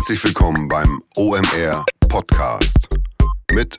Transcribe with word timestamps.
Herzlich 0.00 0.24
willkommen 0.24 0.66
beim 0.66 1.02
OMR 1.18 1.84
Podcast 2.08 2.88
mit 3.52 3.76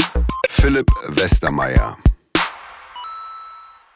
Philipp 0.49 0.85
Westermeier. 1.07 1.97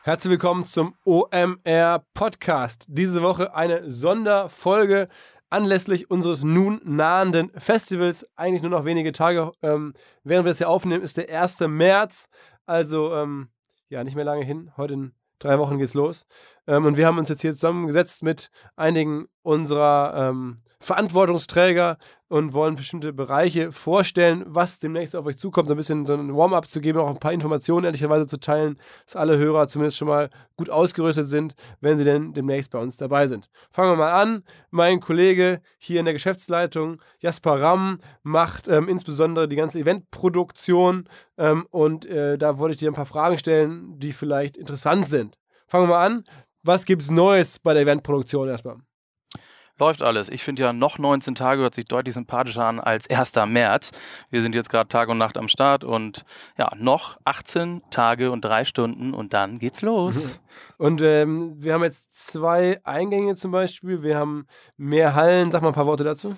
Herzlich 0.01 0.31
willkommen 0.31 0.65
zum 0.65 0.95
OMR 1.05 2.03
Podcast. 2.15 2.85
Diese 2.87 3.21
Woche 3.21 3.53
eine 3.53 3.93
Sonderfolge 3.93 5.07
anlässlich 5.51 6.09
unseres 6.09 6.43
nun 6.43 6.81
nahenden 6.83 7.51
Festivals. 7.59 8.25
Eigentlich 8.35 8.63
nur 8.63 8.71
noch 8.71 8.85
wenige 8.85 9.11
Tage, 9.11 9.51
ähm, 9.61 9.93
während 10.23 10.45
wir 10.45 10.51
es 10.51 10.57
hier 10.57 10.69
aufnehmen, 10.69 11.03
ist 11.03 11.17
der 11.17 11.29
1. 11.29 11.59
März. 11.67 12.25
Also 12.65 13.13
ähm, 13.13 13.49
ja, 13.89 14.03
nicht 14.03 14.15
mehr 14.15 14.25
lange 14.25 14.43
hin. 14.43 14.71
Heute 14.77 14.95
in 14.95 15.13
drei 15.37 15.59
Wochen 15.59 15.77
geht's 15.77 15.93
los. 15.93 16.25
Ähm, 16.65 16.85
und 16.85 16.97
wir 16.97 17.05
haben 17.05 17.19
uns 17.19 17.29
jetzt 17.29 17.41
hier 17.41 17.53
zusammengesetzt 17.53 18.23
mit 18.23 18.49
einigen 18.75 19.27
unserer 19.45 20.29
ähm, 20.29 20.55
Verantwortungsträger 20.79 21.97
und 22.27 22.53
wollen 22.53 22.75
bestimmte 22.75 23.13
Bereiche 23.13 23.71
vorstellen, 23.71 24.43
was 24.45 24.79
demnächst 24.79 25.15
auf 25.15 25.25
euch 25.25 25.37
zukommt, 25.37 25.67
so 25.67 25.73
ein 25.73 25.77
bisschen 25.77 26.05
so 26.05 26.13
ein 26.13 26.35
Warm-up 26.35 26.67
zu 26.67 26.81
geben, 26.81 26.99
auch 26.99 27.09
ein 27.09 27.19
paar 27.19 27.33
Informationen 27.33 27.85
ehrlicherweise 27.85 28.27
zu 28.27 28.39
teilen, 28.39 28.79
dass 29.05 29.15
alle 29.15 29.37
Hörer 29.37 29.67
zumindest 29.67 29.97
schon 29.97 30.07
mal 30.07 30.29
gut 30.57 30.69
ausgerüstet 30.69 31.29
sind, 31.29 31.55
wenn 31.79 31.97
sie 31.97 32.03
denn 32.03 32.33
demnächst 32.33 32.71
bei 32.71 32.79
uns 32.79 32.97
dabei 32.97 33.27
sind. 33.27 33.49
Fangen 33.71 33.93
wir 33.93 33.97
mal 33.97 34.11
an. 34.11 34.43
Mein 34.69 34.99
Kollege 34.99 35.61
hier 35.77 35.99
in 35.99 36.05
der 36.05 36.13
Geschäftsleitung, 36.13 37.01
Jasper 37.19 37.61
Ramm, 37.61 37.99
macht 38.23 38.67
ähm, 38.67 38.89
insbesondere 38.89 39.47
die 39.47 39.55
ganze 39.55 39.79
Eventproduktion 39.79 41.07
ähm, 41.37 41.67
und 41.71 42.05
äh, 42.05 42.37
da 42.37 42.57
wollte 42.57 42.73
ich 42.73 42.79
dir 42.79 42.91
ein 42.91 42.95
paar 42.95 43.05
Fragen 43.05 43.37
stellen, 43.37 43.99
die 43.99 44.11
vielleicht 44.11 44.57
interessant 44.57 45.07
sind. 45.07 45.37
Fangen 45.67 45.85
wir 45.85 45.95
mal 45.95 46.05
an. 46.05 46.23
Was 46.63 46.85
gibt 46.85 47.03
es 47.03 47.11
Neues 47.11 47.59
bei 47.59 47.73
der 47.73 47.83
Eventproduktion 47.83 48.47
erstmal? 48.49 48.77
Läuft 49.77 50.01
alles. 50.01 50.29
Ich 50.29 50.43
finde 50.43 50.61
ja 50.61 50.71
noch 50.71 50.97
19 50.97 51.35
Tage 51.35 51.61
hört 51.61 51.75
sich 51.75 51.85
deutlich 51.85 52.13
sympathischer 52.13 52.63
an 52.65 52.79
als 52.79 53.09
1. 53.09 53.33
März. 53.47 53.91
Wir 54.29 54.41
sind 54.41 54.55
jetzt 54.55 54.69
gerade 54.69 54.87
Tag 54.87 55.09
und 55.09 55.17
Nacht 55.17 55.37
am 55.37 55.49
Start 55.49 55.83
und 55.83 56.23
ja, 56.57 56.71
noch 56.77 57.17
18 57.25 57.81
Tage 57.91 58.31
und 58.31 58.45
drei 58.45 58.63
Stunden 58.63 59.13
und 59.13 59.33
dann 59.33 59.59
geht's 59.59 59.81
los. 59.81 60.39
Und 60.77 61.01
ähm, 61.01 61.55
wir 61.57 61.73
haben 61.73 61.83
jetzt 61.83 62.13
zwei 62.31 62.81
Eingänge 62.83 63.35
zum 63.35 63.51
Beispiel. 63.51 64.03
Wir 64.03 64.17
haben 64.17 64.45
mehr 64.77 65.15
Hallen. 65.15 65.51
Sag 65.51 65.61
mal 65.61 65.69
ein 65.69 65.73
paar 65.73 65.85
Worte 65.85 66.03
dazu. 66.03 66.35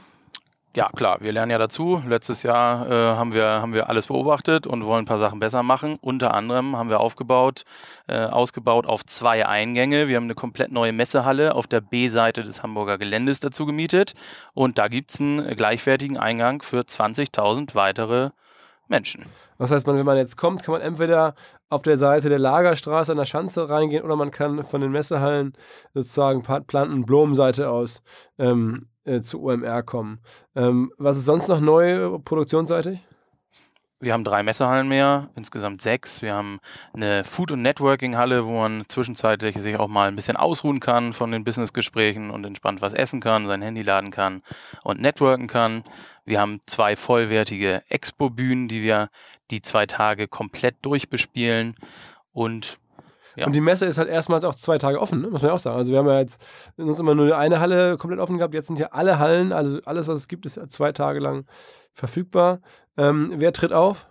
Ja, 0.78 0.90
klar, 0.96 1.18
wir 1.22 1.32
lernen 1.32 1.50
ja 1.50 1.58
dazu. 1.58 2.04
Letztes 2.08 2.44
Jahr 2.44 2.88
äh, 2.88 2.94
haben, 2.94 3.34
wir, 3.34 3.46
haben 3.46 3.74
wir 3.74 3.90
alles 3.90 4.06
beobachtet 4.06 4.68
und 4.68 4.86
wollen 4.86 5.06
ein 5.06 5.08
paar 5.08 5.18
Sachen 5.18 5.40
besser 5.40 5.64
machen. 5.64 5.98
Unter 6.02 6.36
anderem 6.36 6.78
haben 6.78 6.92
wir 6.92 7.00
aufgebaut, 7.00 7.64
äh, 8.06 8.20
ausgebaut 8.20 8.86
auf 8.86 9.04
zwei 9.04 9.48
Eingänge. 9.48 10.08
Wir 10.08 10.18
haben 10.18 10.26
eine 10.26 10.36
komplett 10.36 10.72
neue 10.72 10.94
Messehalle 10.94 11.56
auf 11.56 11.66
der 11.66 11.82
B-Seite 11.82 12.44
des 12.44 12.62
Hamburger 12.62 13.00
Geländes 13.00 13.40
dazu 13.40 13.66
gemietet. 13.66 14.14
Und 14.54 14.78
da 14.78 14.88
gibt 14.88 15.10
es 15.10 15.20
einen 15.20 15.56
gleichwertigen 15.56 16.16
Eingang 16.16 16.62
für 16.62 16.82
20.000 16.82 17.74
weitere 17.74 18.22
Menschen. 18.26 18.47
Das 19.58 19.72
heißt, 19.72 19.86
wenn 19.88 20.06
man 20.06 20.18
jetzt 20.18 20.38
kommt, 20.38 20.64
kann 20.64 20.74
man 20.74 20.82
entweder 20.82 21.36
auf 21.70 21.82
der 21.82 21.98
Seite 21.98 22.30
der 22.30 22.40
Lagerstraße 22.40 23.12
an 23.12 23.18
der 23.18 23.26
Schanze 23.26 23.70
reingehen 23.70 24.04
oder 24.04 24.16
man 24.16 24.32
kann 24.32 24.64
von 24.64 24.82
den 24.82 24.92
Messehallen 24.92 25.54
sozusagen 25.94 26.42
Planten- 26.42 27.06
Blumenseite 27.06 27.70
aus 27.70 28.02
ähm, 28.38 28.80
äh, 29.04 29.22
zu 29.22 29.42
OMR 29.42 29.84
kommen. 29.84 30.20
Ähm, 30.56 30.92
was 30.98 31.18
ist 31.18 31.26
sonst 31.26 31.48
noch 31.48 31.60
neu 31.60 32.20
produktionsseitig? 32.20 33.00
Wir 34.00 34.14
haben 34.14 34.24
drei 34.24 34.44
Messehallen 34.44 34.88
mehr, 34.88 35.32
insgesamt 35.36 35.82
sechs. 35.82 36.22
Wir 36.22 36.36
haben 36.36 36.60
eine 36.94 37.24
Food- 37.24 37.52
und 37.52 37.64
Networking-Halle, 37.64 38.46
wo 38.46 38.60
man 38.60 38.84
zwischenzeitlich 38.88 39.58
sich 39.58 39.78
auch 39.78 39.88
mal 39.88 40.08
ein 40.08 40.16
bisschen 40.16 40.38
ausruhen 40.38 40.80
kann 40.80 41.14
von 41.14 41.32
den 41.32 41.44
Businessgesprächen 41.44 42.30
und 42.30 42.46
entspannt 42.46 42.80
was 42.82 42.94
essen 42.94 43.22
kann, 43.22 43.48
sein 43.48 43.64
Handy 43.64 43.82
laden 43.82 44.12
kann 44.12 44.44
und 44.84 45.02
networken 45.02 45.48
kann. 45.48 45.82
Wir 46.26 46.40
haben 46.40 46.60
zwei 46.68 46.96
vollwertige 46.96 47.82
Expo-Bühnen, 47.90 48.68
die 48.68 48.84
wir 48.84 49.10
die 49.50 49.64
zwei 49.64 49.88
Tage 49.88 50.28
komplett 50.28 50.76
durchbespielen 50.84 51.74
und 52.34 52.78
ja. 53.38 53.46
Und 53.46 53.56
die 53.56 53.62
Messe 53.62 53.86
ist 53.86 54.00
halt 54.00 54.10
erstmals 54.10 54.44
auch 54.44 54.56
zwei 54.56 54.80
Tage 54.80 55.00
offen, 55.00 55.22
ne? 55.22 55.30
muss 55.30 55.44
man 55.44 55.50
ja 55.50 55.56
auch 55.56 55.60
sagen. 55.60 55.78
Also 55.78 55.92
wir 55.92 56.00
haben 56.00 56.08
ja 56.08 56.20
jetzt 56.20 56.42
uns 56.76 57.00
immer 57.00 57.14
nur 57.14 57.38
eine 57.38 57.60
Halle 57.60 57.98
komplett 57.98 58.20
offen 58.20 58.38
gehabt. 58.38 58.56
Jetzt 58.56 58.68
sind 58.68 58.80
ja 58.80 58.88
alle 58.88 59.20
Hallen, 59.20 59.54
also 59.54 59.80
alles, 59.86 60.08
was 60.08 60.18
es 60.18 60.28
gibt, 60.28 60.48
ist 60.48 60.60
zwei 60.70 60.92
Tage 60.92 61.20
lang 61.20 61.46
verfügbar. 61.94 62.60
Ähm, 62.98 63.34
wer 63.36 63.54
tritt 63.54 63.74
auf? 63.74 64.10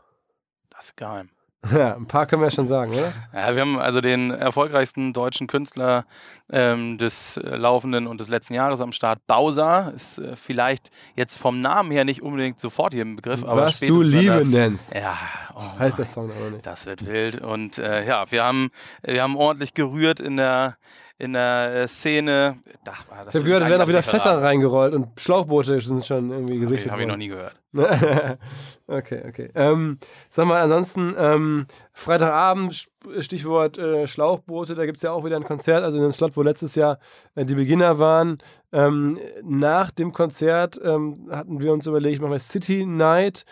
Das 0.70 0.86
ist 0.86 0.96
geheim. 0.96 1.30
Ja, 1.72 1.96
ein 1.96 2.06
paar 2.06 2.26
können 2.26 2.42
wir 2.42 2.50
schon 2.50 2.66
sagen, 2.66 2.92
oder? 2.92 3.12
Ja, 3.32 3.54
wir 3.54 3.60
haben 3.60 3.78
also 3.78 4.00
den 4.00 4.30
erfolgreichsten 4.30 5.12
deutschen 5.12 5.46
Künstler 5.46 6.04
ähm, 6.50 6.98
des 6.98 7.36
äh, 7.36 7.56
laufenden 7.56 8.06
und 8.06 8.20
des 8.20 8.28
letzten 8.28 8.54
Jahres 8.54 8.80
am 8.80 8.92
Start. 8.92 9.26
Bowser 9.26 9.92
ist 9.94 10.18
äh, 10.18 10.36
vielleicht 10.36 10.90
jetzt 11.14 11.36
vom 11.36 11.60
Namen 11.60 11.90
her 11.90 12.04
nicht 12.04 12.22
unbedingt 12.22 12.60
sofort 12.60 12.92
hier 12.92 13.02
im 13.02 13.16
Begriff, 13.16 13.44
aber 13.44 13.62
was 13.62 13.80
du 13.80 14.02
Liebe 14.02 14.38
das, 14.38 14.46
nennst. 14.48 14.94
Ja, 14.94 15.16
oh 15.54 15.78
heißt 15.78 15.98
der 15.98 16.06
Song 16.06 16.30
aber 16.30 16.50
nicht. 16.50 16.66
Das 16.66 16.86
wird 16.86 17.06
wild 17.06 17.40
und 17.40 17.78
äh, 17.78 18.06
ja, 18.06 18.30
wir 18.30 18.44
haben 18.44 18.70
wir 19.02 19.22
haben 19.22 19.36
ordentlich 19.36 19.74
gerührt 19.74 20.20
in 20.20 20.36
der 20.36 20.76
in 21.18 21.32
der 21.32 21.74
äh, 21.74 21.88
Szene. 21.88 22.58
Ach, 22.86 23.04
ich 23.28 23.34
habe 23.34 23.44
gehört, 23.44 23.62
es 23.62 23.68
werden 23.70 23.82
auch 23.82 23.88
wieder 23.88 24.02
Fässer 24.02 24.42
reingerollt 24.42 24.94
und 24.94 25.18
Schlauchboote 25.18 25.80
sind 25.80 26.04
schon 26.04 26.30
irgendwie 26.30 26.58
gesichtet. 26.58 26.92
Habe 26.92 27.02
ich 27.02 27.08
noch 27.08 27.16
nie 27.16 27.28
gehört. 27.28 27.54
okay, 28.86 29.22
okay. 29.26 29.50
Ähm, 29.54 29.98
sag 30.28 30.46
mal, 30.46 30.62
ansonsten, 30.62 31.14
ähm, 31.18 31.66
Freitagabend, 31.92 32.86
Stichwort 33.20 33.78
äh, 33.78 34.06
Schlauchboote, 34.06 34.74
da 34.74 34.84
gibt 34.84 34.96
es 34.96 35.02
ja 35.02 35.12
auch 35.12 35.24
wieder 35.24 35.36
ein 35.36 35.44
Konzert, 35.44 35.84
also 35.84 35.96
in 35.98 36.04
einem 36.04 36.12
Slot, 36.12 36.36
wo 36.36 36.42
letztes 36.42 36.74
Jahr 36.74 36.98
äh, 37.34 37.44
die 37.44 37.54
Beginner 37.54 37.98
waren. 37.98 38.38
Ähm, 38.72 39.18
nach 39.42 39.90
dem 39.90 40.12
Konzert 40.12 40.78
ähm, 40.82 41.28
hatten 41.30 41.60
wir 41.60 41.72
uns 41.72 41.86
überlegt, 41.86 42.20
machen 42.20 42.32
wir 42.32 42.38
City 42.38 42.84
Night, 42.84 43.44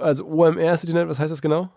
also 0.00 0.26
OMR 0.26 0.76
City 0.76 0.94
Night, 0.94 1.08
was 1.08 1.20
heißt 1.20 1.32
das 1.32 1.42
genau? 1.42 1.68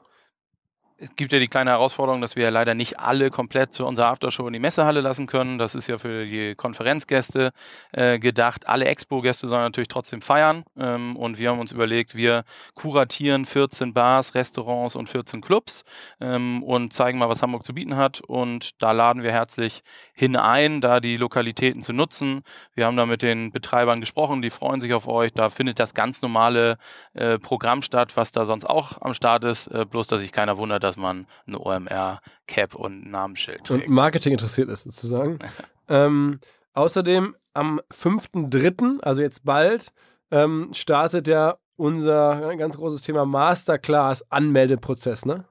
Es 1.00 1.16
gibt 1.16 1.32
ja 1.32 1.40
die 1.40 1.48
kleine 1.48 1.72
Herausforderung, 1.72 2.22
dass 2.22 2.36
wir 2.36 2.46
ja 2.46 2.50
leider 2.50 2.74
nicht 2.74 3.00
alle 3.00 3.30
komplett 3.30 3.72
zu 3.72 3.86
unserer 3.86 4.08
Aftershow 4.08 4.48
in 4.48 4.54
die 4.54 4.60
Messehalle 4.60 5.02
lassen 5.02 5.28
können. 5.28 5.60
Das 5.60 5.76
ist 5.76 5.88
ja 5.88 6.00
für 6.00 6.26
die 6.26 6.56
Konferenzgäste 6.56 7.52
äh, 7.92 8.18
gedacht. 8.18 8.68
Alle 8.68 8.86
Expo-Gäste 8.86 9.48
sollen 9.48 9.62
natürlich 9.62 9.90
trotzdem 9.90 10.22
feiern. 10.22 10.64
Ähm, 10.76 11.16
und 11.16 11.38
wir 11.38 11.52
haben 11.52 11.60
uns 11.60 11.72
überlegt, 11.72 12.16
wir 12.16 12.46
kuratieren 12.74 13.46
14 13.46 13.94
Bars, 13.94 14.34
Restaurants 14.34 14.96
und 14.96 15.08
14 15.08 15.42
Clubs 15.42 15.84
ähm, 16.20 16.64
und 16.64 16.94
zeigen 16.94 17.20
mal, 17.20 17.30
was 17.30 17.44
Hamburg 17.44 17.64
zu 17.64 17.76
bieten 17.76 17.96
hat. 17.96 18.22
Und 18.22 18.82
da 18.82 18.92
laden 18.92 19.22
wir 19.22 19.32
herzlich 19.32 19.84
hinein, 20.14 20.82
da 20.82 21.00
die 21.00 21.18
Lokalitäten 21.18 21.84
zu 21.84 21.94
nutzen. 21.94 22.42
Wir 22.74 22.88
haben 22.88 22.98
da 22.98 23.06
mit 23.06 23.22
den 23.22 23.52
Betreibern 23.52 24.00
gesprochen, 24.00 24.42
die 24.42 24.50
freuen 24.50 24.82
sich 24.82 24.94
auf 24.94 25.08
euch. 25.08 25.32
Da 25.32 25.52
findet 25.52 25.80
das 25.80 25.94
ganz 25.94 26.24
normale 26.24 26.80
äh, 27.14 27.38
Programm 27.38 27.84
statt, 27.84 28.18
was 28.18 28.32
da 28.32 28.46
sonst 28.46 28.66
auch 28.66 29.00
am 29.02 29.14
Start 29.14 29.44
ist. 29.44 29.68
Äh, 29.68 29.86
bloß, 29.86 30.08
dass 30.08 30.22
sich 30.22 30.32
keiner 30.32 30.58
wundert, 30.58 30.87
dass 30.88 30.98
man 30.98 31.28
ein 31.46 31.56
OMR-Cap 31.56 32.76
und 32.76 33.06
ein 33.06 33.12
Namensschild 33.12 33.64
trägt. 33.64 33.88
Und 33.88 33.94
Marketing 33.94 34.32
interessiert 34.32 34.70
ist 34.70 34.84
sozusagen. 34.84 35.40
ähm, 35.90 36.40
außerdem 36.74 37.36
am 37.54 37.82
5.3., 37.92 39.02
also 39.02 39.22
jetzt 39.22 39.44
bald, 39.44 39.92
ähm, 40.32 40.70
startet 40.74 41.28
ja 41.28 41.58
unser 41.76 42.56
ganz 42.58 42.78
großes 42.78 43.02
Thema 43.02 43.26
Masterclass-Anmeldeprozess, 43.26 45.26
ne? 45.26 45.46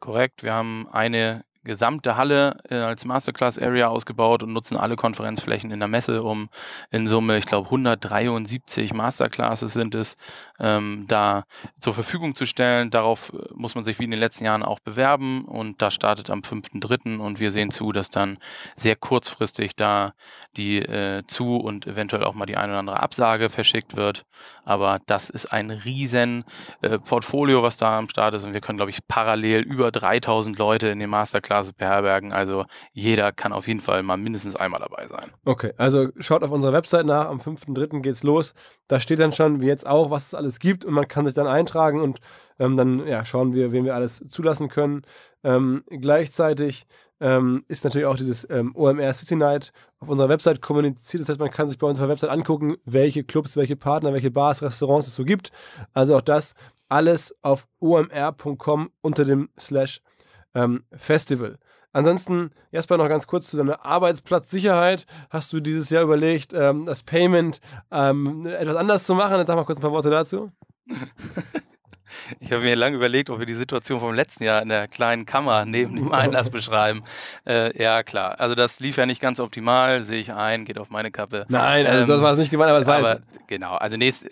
Korrekt. 0.00 0.42
Wir 0.42 0.52
haben 0.52 0.86
eine 0.90 1.44
gesamte 1.64 2.16
Halle 2.16 2.58
äh, 2.68 2.76
als 2.76 3.04
Masterclass-Area 3.04 3.88
ausgebaut 3.88 4.42
und 4.42 4.52
nutzen 4.52 4.76
alle 4.76 4.96
Konferenzflächen 4.96 5.70
in 5.70 5.78
der 5.78 5.88
Messe, 5.88 6.22
um 6.22 6.48
in 6.90 7.08
Summe, 7.08 7.38
ich 7.38 7.46
glaube, 7.46 7.66
173 7.66 8.92
Masterclasses 8.92 9.72
sind 9.72 9.94
es, 9.94 10.16
ähm, 10.60 11.06
da 11.08 11.44
zur 11.80 11.94
Verfügung 11.94 12.34
zu 12.34 12.46
stellen. 12.46 12.90
Darauf 12.90 13.32
äh, 13.32 13.38
muss 13.54 13.74
man 13.74 13.84
sich 13.84 13.98
wie 13.98 14.04
in 14.04 14.10
den 14.10 14.20
letzten 14.20 14.44
Jahren 14.44 14.62
auch 14.62 14.80
bewerben 14.80 15.44
und 15.46 15.80
das 15.80 15.94
startet 15.94 16.30
am 16.30 16.40
5.3. 16.40 17.18
und 17.18 17.40
wir 17.40 17.50
sehen 17.50 17.70
zu, 17.70 17.92
dass 17.92 18.10
dann 18.10 18.38
sehr 18.76 18.96
kurzfristig 18.96 19.74
da 19.74 20.12
die 20.56 20.78
äh, 20.78 21.22
zu 21.26 21.56
und 21.56 21.86
eventuell 21.86 22.24
auch 22.24 22.34
mal 22.34 22.46
die 22.46 22.56
eine 22.56 22.72
oder 22.72 22.80
andere 22.80 23.00
Absage 23.00 23.48
verschickt 23.48 23.96
wird. 23.96 24.24
Aber 24.64 25.00
das 25.06 25.30
ist 25.30 25.46
ein 25.46 25.70
riesen 25.70 26.44
äh, 26.82 26.98
Portfolio, 26.98 27.62
was 27.62 27.76
da 27.76 27.98
am 27.98 28.08
Start 28.08 28.34
ist 28.34 28.44
und 28.44 28.54
wir 28.54 28.60
können, 28.60 28.76
glaube 28.76 28.90
ich, 28.90 29.06
parallel 29.08 29.62
über 29.62 29.90
3000 29.90 30.58
Leute 30.58 30.88
in 30.88 30.98
den 30.98 31.10
Masterclass 31.10 31.53
Klasse 31.54 31.72
beherbergen. 31.72 32.32
Also 32.32 32.64
jeder 32.92 33.30
kann 33.30 33.52
auf 33.52 33.68
jeden 33.68 33.78
Fall 33.78 34.02
mal 34.02 34.16
mindestens 34.16 34.56
einmal 34.56 34.80
dabei 34.80 35.06
sein. 35.06 35.30
Okay, 35.44 35.72
also 35.76 36.08
schaut 36.18 36.42
auf 36.42 36.50
unserer 36.50 36.72
Website 36.72 37.06
nach. 37.06 37.28
Am 37.28 37.38
5.3. 37.38 38.00
geht's 38.00 38.24
los. 38.24 38.54
Da 38.88 38.98
steht 38.98 39.20
dann 39.20 39.32
schon, 39.32 39.60
wie 39.60 39.66
jetzt 39.66 39.86
auch, 39.86 40.10
was 40.10 40.26
es 40.26 40.34
alles 40.34 40.58
gibt 40.58 40.84
und 40.84 40.92
man 40.94 41.06
kann 41.06 41.26
sich 41.26 41.34
dann 41.34 41.46
eintragen 41.46 42.00
und 42.00 42.18
ähm, 42.58 42.76
dann 42.76 43.06
ja, 43.06 43.24
schauen 43.24 43.54
wir, 43.54 43.70
wen 43.70 43.84
wir 43.84 43.94
alles 43.94 44.24
zulassen 44.28 44.68
können. 44.68 45.02
Ähm, 45.44 45.84
gleichzeitig 45.88 46.86
ähm, 47.20 47.64
ist 47.68 47.84
natürlich 47.84 48.06
auch 48.06 48.16
dieses 48.16 48.48
ähm, 48.50 48.74
OMR 48.74 49.12
City 49.12 49.36
Night 49.36 49.70
auf 50.00 50.08
unserer 50.08 50.28
Website 50.28 50.60
kommuniziert. 50.60 51.20
Das 51.20 51.28
heißt, 51.28 51.38
man 51.38 51.52
kann 51.52 51.68
sich 51.68 51.78
bei 51.78 51.86
unserer 51.86 52.08
Website 52.08 52.30
angucken, 52.30 52.74
welche 52.84 53.22
Clubs, 53.22 53.56
welche 53.56 53.76
Partner, 53.76 54.12
welche 54.12 54.32
Bars, 54.32 54.60
Restaurants 54.60 55.06
es 55.06 55.14
so 55.14 55.24
gibt. 55.24 55.52
Also 55.92 56.16
auch 56.16 56.20
das 56.20 56.54
alles 56.88 57.32
auf 57.42 57.68
omr.com 57.78 58.90
unter 59.02 59.24
dem 59.24 59.50
Slash 59.56 60.00
ähm, 60.54 60.84
Festival. 60.92 61.58
Ansonsten, 61.92 62.50
Jasper, 62.72 62.96
noch 62.96 63.08
ganz 63.08 63.26
kurz 63.26 63.50
zu 63.50 63.56
deiner 63.56 63.84
Arbeitsplatzsicherheit. 63.86 65.06
Hast 65.30 65.52
du 65.52 65.60
dieses 65.60 65.90
Jahr 65.90 66.02
überlegt, 66.02 66.52
ähm, 66.52 66.86
das 66.86 67.04
Payment 67.04 67.60
ähm, 67.92 68.44
etwas 68.46 68.76
anders 68.76 69.04
zu 69.04 69.14
machen? 69.14 69.36
Jetzt 69.36 69.46
sag 69.46 69.54
mal 69.54 69.64
kurz 69.64 69.78
ein 69.78 69.82
paar 69.82 69.92
Worte 69.92 70.10
dazu. 70.10 70.50
Ich 72.40 72.52
habe 72.52 72.62
mir 72.62 72.76
lange 72.76 72.96
überlegt, 72.96 73.28
ob 73.30 73.38
wir 73.38 73.46
die 73.46 73.54
Situation 73.54 74.00
vom 74.00 74.14
letzten 74.14 74.44
Jahr 74.44 74.62
in 74.62 74.68
der 74.68 74.88
kleinen 74.88 75.26
Kammer 75.26 75.64
neben 75.64 75.96
dem 75.96 76.12
Einlass 76.12 76.50
beschreiben. 76.50 77.02
Äh, 77.46 77.80
ja, 77.80 78.02
klar. 78.02 78.40
Also 78.40 78.54
das 78.54 78.80
lief 78.80 78.96
ja 78.96 79.04
nicht 79.04 79.20
ganz 79.20 79.40
optimal, 79.40 80.02
sehe 80.02 80.20
ich 80.20 80.32
ein, 80.32 80.64
geht 80.64 80.78
auf 80.78 80.90
meine 80.90 81.10
Kappe. 81.10 81.44
Nein, 81.48 81.86
also 81.86 82.02
ähm, 82.02 82.08
das 82.08 82.22
war 82.22 82.32
es 82.32 82.38
nicht 82.38 82.50
gemeint, 82.50 82.70
aber 82.70 82.78
es 82.78 82.86
war 82.86 82.98
aber, 82.98 83.20
Genau, 83.46 83.74
also 83.74 83.96
nächst, 83.96 84.26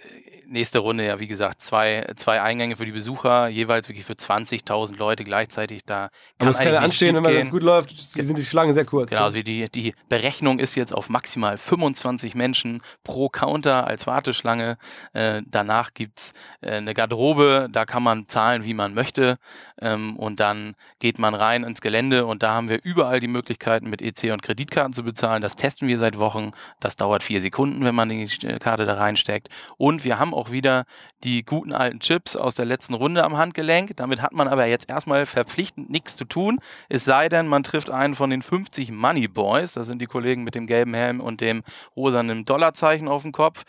nächste 0.53 0.79
Runde, 0.79 1.07
ja, 1.07 1.19
wie 1.19 1.27
gesagt, 1.27 1.63
zwei, 1.63 2.07
zwei 2.17 2.41
Eingänge 2.41 2.77
für 2.77 2.85
die 2.85 2.93
Besucher, 2.93 3.49
jeweils 3.49 3.89
wirklich 3.89 4.05
für 4.05 4.13
20.000 4.13 4.97
Leute 4.97 5.25
gleichzeitig. 5.25 5.85
Da 5.85 6.11
kann 6.39 6.49
muss 6.49 6.59
keine 6.59 6.81
anstehen, 6.81 7.23
wenn 7.23 7.43
es 7.43 7.51
gut 7.51 7.63
läuft, 7.63 7.97
sind 7.97 8.39
die 8.39 8.45
Schlangen 8.45 8.75
sehr 8.75 8.85
kurz. 8.85 9.11
Genau, 9.11 9.25
also 9.25 9.41
die, 9.41 9.69
die 9.71 9.95
Berechnung 10.09 10.59
ist 10.59 10.75
jetzt 10.75 10.95
auf 10.95 11.09
maximal 11.09 11.57
25 11.57 12.35
Menschen 12.35 12.83
pro 13.03 13.29
Counter 13.29 13.87
als 13.87 14.07
Warteschlange. 14.07 14.79
Äh, 15.13 15.43
danach 15.47 15.95
gibt 15.95 16.19
es 16.19 16.33
äh, 16.61 16.73
eine 16.73 16.95
Garderobe, 16.95 17.69
da 17.71 17.85
kann 17.85 18.03
man 18.03 18.27
zahlen, 18.27 18.65
wie 18.65 18.75
man 18.75 18.95
möchte. 18.95 19.39
Ähm, 19.81 20.17
und 20.17 20.41
dann 20.41 20.75
geht 20.99 21.19
man 21.19 21.35
rein 21.35 21.65
ins 21.65 21.81
Gelände 21.81 22.27
und 22.27 22.43
da 22.43 22.53
haben 22.53 22.69
wir 22.69 22.81
überall 22.83 23.21
die 23.21 23.29
Möglichkeiten, 23.29 23.91
mit 23.91 24.03
EC 24.03 24.33
und 24.33 24.43
Kreditkarten 24.43 24.93
zu 24.93 25.03
bezahlen. 25.03 25.43
Das 25.43 25.57
testen 25.57 25.89
wir 25.89 25.99
seit 25.99 26.19
Wochen. 26.19 26.53
Das 26.81 26.97
dauert 26.97 27.23
vier 27.23 27.41
Sekunden, 27.41 27.85
wenn 27.85 27.95
man 27.95 28.09
die 28.09 28.27
Karte 28.61 28.85
da 28.87 28.95
reinsteckt. 28.95 29.49
Und 29.77 30.05
wir 30.05 30.19
haben 30.19 30.35
auch 30.35 30.42
auch 30.43 30.50
wieder 30.50 30.87
die 31.23 31.44
guten 31.44 31.73
alten 31.73 32.00
Chips 32.00 32.35
aus 32.35 32.56
der 32.56 32.65
letzten 32.65 32.94
Runde 32.94 33.23
am 33.23 33.37
Handgelenk. 33.37 33.97
Damit 33.97 34.21
hat 34.21 34.33
man 34.33 34.49
aber 34.49 34.67
jetzt 34.67 34.91
erstmal 34.91 35.25
verpflichtend 35.25 35.89
nichts 35.89 36.17
zu 36.17 36.25
tun. 36.25 36.59
Es 36.89 37.05
sei 37.05 37.29
denn, 37.29 37.47
man 37.47 37.62
trifft 37.62 37.91
einen 37.91 38.15
von 38.15 38.29
den 38.29 38.43
50 38.43 38.91
Money 38.91 39.29
Boys. 39.29 39.75
Das 39.75 39.87
sind 39.87 40.03
die 40.03 40.06
Kollegen 40.06 40.43
mit 40.43 40.56
dem 40.56 40.67
gelben 40.67 40.94
Helm 40.94 41.21
und 41.21 41.41
dem 41.41 41.62
rosanen 41.94 42.44
Dollarzeichen 42.44 43.06
auf 43.06 43.23
dem 43.23 43.31
Kopf. 43.31 43.62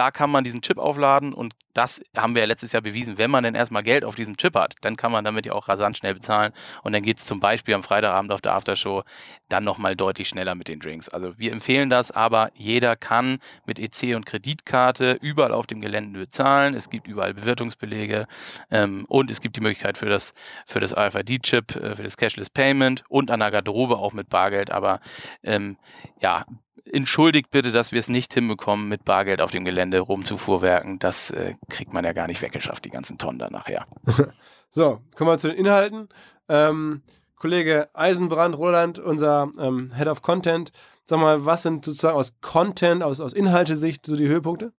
Da 0.00 0.10
kann 0.10 0.30
man 0.30 0.44
diesen 0.44 0.62
Chip 0.62 0.78
aufladen 0.78 1.34
und 1.34 1.52
das 1.74 2.00
haben 2.16 2.34
wir 2.34 2.40
ja 2.40 2.48
letztes 2.48 2.72
Jahr 2.72 2.80
bewiesen. 2.80 3.18
Wenn 3.18 3.30
man 3.30 3.44
denn 3.44 3.54
erstmal 3.54 3.82
Geld 3.82 4.02
auf 4.02 4.14
diesem 4.14 4.38
Chip 4.38 4.54
hat, 4.54 4.76
dann 4.80 4.96
kann 4.96 5.12
man 5.12 5.26
damit 5.26 5.44
ja 5.44 5.52
auch 5.52 5.68
rasant 5.68 5.98
schnell 5.98 6.14
bezahlen. 6.14 6.54
Und 6.82 6.94
dann 6.94 7.02
geht 7.02 7.18
es 7.18 7.26
zum 7.26 7.38
Beispiel 7.38 7.74
am 7.74 7.82
Freitagabend 7.82 8.32
auf 8.32 8.40
der 8.40 8.54
Aftershow 8.54 9.02
dann 9.50 9.62
nochmal 9.62 9.96
deutlich 9.96 10.28
schneller 10.28 10.54
mit 10.54 10.68
den 10.68 10.80
Drinks. 10.80 11.10
Also 11.10 11.38
wir 11.38 11.52
empfehlen 11.52 11.90
das, 11.90 12.10
aber 12.12 12.50
jeder 12.54 12.96
kann 12.96 13.40
mit 13.66 13.78
EC 13.78 14.16
und 14.16 14.24
Kreditkarte 14.24 15.18
überall 15.20 15.52
auf 15.52 15.66
dem 15.66 15.82
Gelände 15.82 16.18
bezahlen. 16.18 16.72
Es 16.72 16.88
gibt 16.88 17.06
überall 17.06 17.34
Bewirtungsbelege 17.34 18.26
ähm, 18.70 19.04
und 19.06 19.30
es 19.30 19.42
gibt 19.42 19.56
die 19.56 19.60
Möglichkeit 19.60 19.98
für 19.98 20.08
das, 20.08 20.32
für 20.64 20.80
das 20.80 20.96
RFID-Chip, 20.96 21.76
äh, 21.76 21.94
für 21.94 22.04
das 22.04 22.16
Cashless 22.16 22.48
Payment 22.48 23.04
und 23.10 23.30
an 23.30 23.40
der 23.40 23.50
Garderobe 23.50 23.98
auch 23.98 24.14
mit 24.14 24.30
Bargeld. 24.30 24.70
Aber 24.70 25.00
ähm, 25.42 25.76
ja, 26.22 26.46
entschuldigt 26.84 27.50
bitte, 27.50 27.72
dass 27.72 27.92
wir 27.92 28.00
es 28.00 28.08
nicht 28.08 28.34
hinbekommen, 28.34 28.88
mit 28.88 29.04
Bargeld 29.04 29.40
auf 29.40 29.50
dem 29.50 29.64
Gelände 29.64 30.00
rumzufuhrwerken. 30.00 30.98
Das 30.98 31.30
äh, 31.30 31.54
kriegt 31.68 31.92
man 31.92 32.04
ja 32.04 32.12
gar 32.12 32.26
nicht 32.26 32.42
weggeschafft, 32.42 32.84
die 32.84 32.90
ganzen 32.90 33.18
Tonnen 33.18 33.38
da 33.38 33.50
nachher. 33.50 33.86
so, 34.70 35.00
kommen 35.16 35.30
wir 35.30 35.38
zu 35.38 35.48
den 35.48 35.56
Inhalten. 35.56 36.08
Ähm, 36.48 37.02
Kollege 37.36 37.88
Eisenbrand, 37.94 38.56
Roland, 38.56 38.98
unser 38.98 39.50
ähm, 39.58 39.92
Head 39.96 40.08
of 40.08 40.22
Content. 40.22 40.72
Sag 41.04 41.20
mal, 41.20 41.44
was 41.44 41.62
sind 41.62 41.84
sozusagen 41.84 42.16
aus 42.16 42.34
Content, 42.40 43.02
aus, 43.02 43.20
aus 43.20 43.32
Inhaltesicht 43.32 44.04
so 44.04 44.16
die 44.16 44.28
Höhepunkte? 44.28 44.72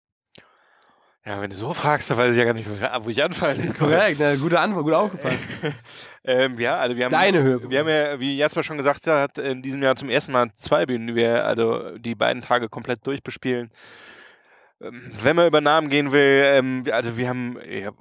Ja, 1.26 1.40
wenn 1.40 1.52
du 1.52 1.56
so 1.56 1.74
fragst, 1.74 2.10
dann 2.10 2.18
weiß 2.18 2.32
ich 2.32 2.38
ja 2.38 2.46
gar 2.46 2.54
nicht, 2.54 2.68
wo 2.68 3.10
ich 3.10 3.24
anfallen 3.24 3.74
Korrekt, 3.78 4.20
ne, 4.20 4.38
gute 4.40 4.60
Antwort, 4.60 4.86
gut 4.86 4.94
aufgepasst. 4.94 5.48
ähm, 6.24 6.58
ja, 6.60 6.78
also 6.78 6.98
wir 6.98 7.06
haben, 7.06 7.12
Deine 7.12 7.44
Höhe. 7.44 7.70
Wir 7.70 7.80
haben 7.80 7.90
ja, 7.90 8.20
wie 8.20 8.38
Jasper 8.38 8.64
schon 8.64 8.78
gesagt 8.78 9.06
hat, 9.06 9.38
in 9.38 9.62
diesem 9.62 9.84
Jahr 9.84 9.96
zum 9.96 10.10
ersten 10.10 10.32
Mal 10.32 10.52
zwei 10.56 10.88
Bühnen, 10.88 11.06
die 11.06 11.16
wir 11.16 11.46
also 11.46 11.96
die 12.00 12.16
beiden 12.16 12.42
Tage 12.42 12.70
komplett 12.70 13.06
durchbespielen. 13.06 13.70
Ähm, 14.82 15.12
wenn 15.22 15.36
man 15.36 15.46
über 15.46 15.62
Namen 15.62 15.92
gehen 15.92 16.12
will, 16.12 16.44
ähm, 16.44 16.86
also 16.92 17.16
wir 17.16 17.30
haben, 17.30 17.56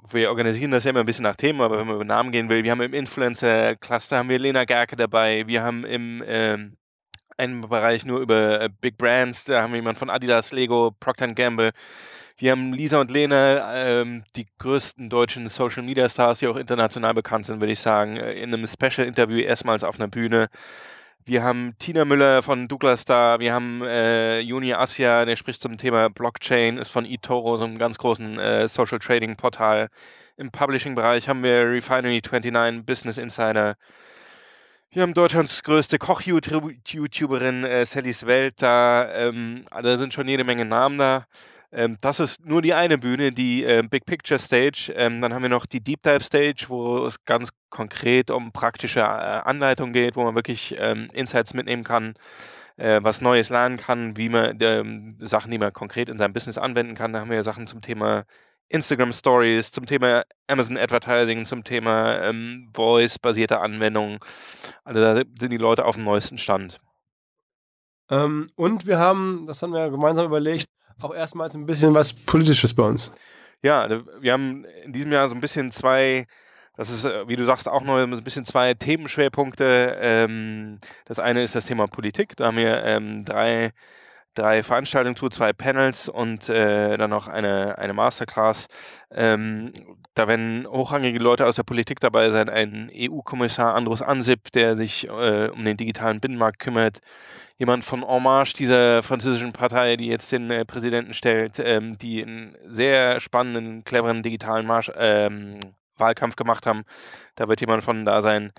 wir 0.09 0.29
organisieren 0.29 0.71
das 0.71 0.83
ja 0.83 0.89
immer 0.89 1.01
ein 1.01 1.05
bisschen 1.05 1.23
nach 1.23 1.35
Themen, 1.35 1.61
aber 1.61 1.77
wenn 1.77 1.85
man 1.85 1.97
über 1.97 2.05
Namen 2.05 2.31
gehen 2.31 2.49
will, 2.49 2.63
wir 2.63 2.71
haben 2.71 2.81
im 2.81 2.93
Influencer-Cluster 2.93 4.17
haben 4.17 4.29
wir 4.29 4.39
Lena 4.39 4.65
Gerke 4.65 4.95
dabei, 4.95 5.45
wir 5.45 5.61
haben 5.61 5.85
im 5.85 6.23
ähm, 6.25 6.77
einen 7.37 7.61
Bereich 7.61 8.05
nur 8.05 8.19
über 8.19 8.61
äh, 8.61 8.69
Big 8.81 8.97
Brands, 8.97 9.45
da 9.45 9.61
haben 9.61 9.73
wir 9.73 9.77
jemanden 9.77 9.99
von 9.99 10.09
Adidas, 10.09 10.51
Lego, 10.51 10.91
Procter 10.99 11.27
Gamble, 11.27 11.71
wir 12.41 12.51
haben 12.51 12.73
Lisa 12.73 12.99
und 12.99 13.11
Lene, 13.11 13.63
ähm, 13.71 14.23
die 14.35 14.47
größten 14.57 15.11
deutschen 15.11 15.47
Social 15.47 15.83
Media 15.83 16.09
Stars, 16.09 16.39
die 16.39 16.47
auch 16.47 16.55
international 16.55 17.13
bekannt 17.13 17.45
sind, 17.45 17.61
würde 17.61 17.73
ich 17.73 17.79
sagen, 17.79 18.17
äh, 18.17 18.33
in 18.33 18.51
einem 18.51 18.65
Special 18.65 19.07
Interview 19.07 19.37
erstmals 19.37 19.83
auf 19.83 19.99
einer 19.99 20.07
Bühne. 20.07 20.49
Wir 21.23 21.43
haben 21.43 21.75
Tina 21.77 22.03
Müller 22.03 22.41
von 22.41 22.67
Douglas 22.67 23.05
da, 23.05 23.39
wir 23.39 23.53
haben 23.53 23.83
äh, 23.83 24.39
Juni 24.39 24.73
Assia, 24.73 25.23
der 25.25 25.35
spricht 25.35 25.61
zum 25.61 25.77
Thema 25.77 26.09
Blockchain, 26.09 26.79
ist 26.79 26.89
von 26.89 27.05
eToro, 27.05 27.57
so 27.57 27.65
einem 27.65 27.77
ganz 27.77 27.99
großen 27.99 28.39
äh, 28.39 28.67
Social 28.67 28.97
Trading 28.97 29.35
Portal. 29.35 29.89
Im 30.35 30.49
Publishing-Bereich 30.49 31.29
haben 31.29 31.43
wir 31.43 31.65
Refinery29, 31.65 32.81
Business 32.81 33.19
Insider. 33.19 33.75
Wir 34.89 35.03
haben 35.03 35.13
Deutschlands 35.13 35.61
größte 35.61 35.99
Koch-YouTuberin, 35.99 37.65
äh, 37.65 37.85
Sallys 37.85 38.25
Welt 38.25 38.63
da. 38.63 39.07
Ähm, 39.13 39.65
also 39.69 39.89
da 39.89 39.97
sind 39.99 40.15
schon 40.15 40.27
jede 40.27 40.43
Menge 40.43 40.65
Namen 40.65 40.97
da. 40.97 41.27
Ähm, 41.73 41.97
das 42.01 42.19
ist 42.19 42.45
nur 42.45 42.61
die 42.61 42.73
eine 42.73 42.97
Bühne, 42.97 43.31
die 43.31 43.63
äh, 43.63 43.83
Big 43.83 44.05
Picture 44.05 44.39
Stage. 44.39 44.91
Ähm, 44.95 45.21
dann 45.21 45.33
haben 45.33 45.41
wir 45.41 45.49
noch 45.49 45.65
die 45.65 45.81
Deep 45.81 46.03
Dive 46.03 46.23
Stage, 46.23 46.65
wo 46.67 47.05
es 47.05 47.23
ganz 47.25 47.49
konkret 47.69 48.29
um 48.29 48.51
praktische 48.51 48.99
äh, 48.99 49.03
Anleitungen 49.03 49.93
geht, 49.93 50.15
wo 50.15 50.23
man 50.23 50.35
wirklich 50.35 50.75
ähm, 50.77 51.09
Insights 51.13 51.53
mitnehmen 51.53 51.83
kann, 51.83 52.15
äh, 52.77 52.99
was 53.01 53.21
Neues 53.21 53.49
lernen 53.49 53.77
kann, 53.77 54.17
wie 54.17 54.29
man 54.29 54.57
ähm, 54.61 55.15
Sachen, 55.19 55.51
die 55.51 55.57
man 55.57 55.71
konkret 55.71 56.09
in 56.09 56.17
seinem 56.17 56.33
Business 56.33 56.57
anwenden 56.57 56.95
kann. 56.95 57.13
Da 57.13 57.21
haben 57.21 57.31
wir 57.31 57.43
Sachen 57.43 57.67
zum 57.67 57.81
Thema 57.81 58.25
Instagram 58.67 59.13
Stories, 59.13 59.71
zum 59.71 59.85
Thema 59.85 60.23
Amazon 60.47 60.77
Advertising, 60.77 61.45
zum 61.45 61.63
Thema 61.63 62.21
ähm, 62.21 62.69
Voice-basierte 62.73 63.59
Anwendungen. 63.59 64.19
Also 64.83 64.99
da 64.99 65.15
sind 65.15 65.51
die 65.51 65.57
Leute 65.57 65.85
auf 65.85 65.95
dem 65.95 66.03
neuesten 66.05 66.37
Stand. 66.37 66.79
Ähm, 68.09 68.47
und 68.55 68.87
wir 68.87 68.97
haben, 68.99 69.45
das 69.47 69.61
haben 69.61 69.73
wir 69.73 69.89
gemeinsam 69.89 70.25
überlegt, 70.25 70.67
auch 71.01 71.13
erstmals 71.13 71.55
ein 71.55 71.65
bisschen 71.65 71.93
was 71.93 72.13
Politisches 72.13 72.73
bei 72.73 72.83
uns. 72.83 73.11
Ja, 73.63 73.87
wir 74.19 74.33
haben 74.33 74.65
in 74.83 74.93
diesem 74.93 75.11
Jahr 75.11 75.29
so 75.29 75.35
ein 75.35 75.41
bisschen 75.41 75.71
zwei, 75.71 76.25
das 76.75 76.89
ist, 76.89 77.05
äh, 77.05 77.27
wie 77.27 77.35
du 77.35 77.45
sagst, 77.45 77.69
auch 77.69 77.83
noch 77.83 77.97
ein 77.97 78.23
bisschen 78.23 78.45
zwei 78.45 78.73
Themenschwerpunkte. 78.73 79.97
Ähm, 80.01 80.79
das 81.05 81.19
eine 81.19 81.43
ist 81.43 81.53
das 81.53 81.65
Thema 81.65 81.87
Politik. 81.87 82.35
Da 82.37 82.47
haben 82.47 82.57
wir 82.57 82.83
ähm, 82.83 83.23
drei, 83.23 83.71
drei 84.33 84.63
Veranstaltungen 84.63 85.15
zu, 85.15 85.29
zwei 85.29 85.53
Panels 85.53 86.09
und 86.09 86.49
äh, 86.49 86.97
dann 86.97 87.11
noch 87.11 87.27
eine, 87.27 87.77
eine 87.77 87.93
Masterclass. 87.93 88.65
Ähm, 89.11 89.71
da 90.15 90.27
werden 90.27 90.65
hochrangige 90.67 91.19
Leute 91.19 91.45
aus 91.45 91.55
der 91.55 91.63
Politik 91.63 91.99
dabei 91.99 92.31
sein. 92.31 92.49
Ein 92.49 92.89
EU-Kommissar 92.91 93.75
Andrus 93.75 94.01
Ansip, 94.01 94.51
der 94.53 94.75
sich 94.75 95.07
äh, 95.07 95.49
um 95.49 95.63
den 95.63 95.77
digitalen 95.77 96.19
Binnenmarkt 96.19 96.57
kümmert 96.57 96.99
jemand 97.61 97.85
von 97.85 98.03
Marche, 98.23 98.55
dieser 98.55 99.03
französischen 99.03 99.53
Partei, 99.53 99.95
die 99.95 100.07
jetzt 100.07 100.31
den 100.31 100.49
äh, 100.49 100.65
Präsidenten 100.65 101.13
stellt, 101.13 101.59
ähm, 101.59 101.95
die 101.99 102.23
einen 102.23 102.57
sehr 102.65 103.19
spannenden, 103.19 103.83
cleveren 103.83 104.23
digitalen 104.23 104.65
Marsch, 104.65 104.91
ähm, 104.95 105.59
Wahlkampf 105.95 106.35
gemacht 106.35 106.65
haben. 106.65 106.85
Da 107.35 107.47
wird 107.47 107.61
jemand 107.61 107.83
von 107.83 108.03
da 108.03 108.23
sein. 108.23 108.51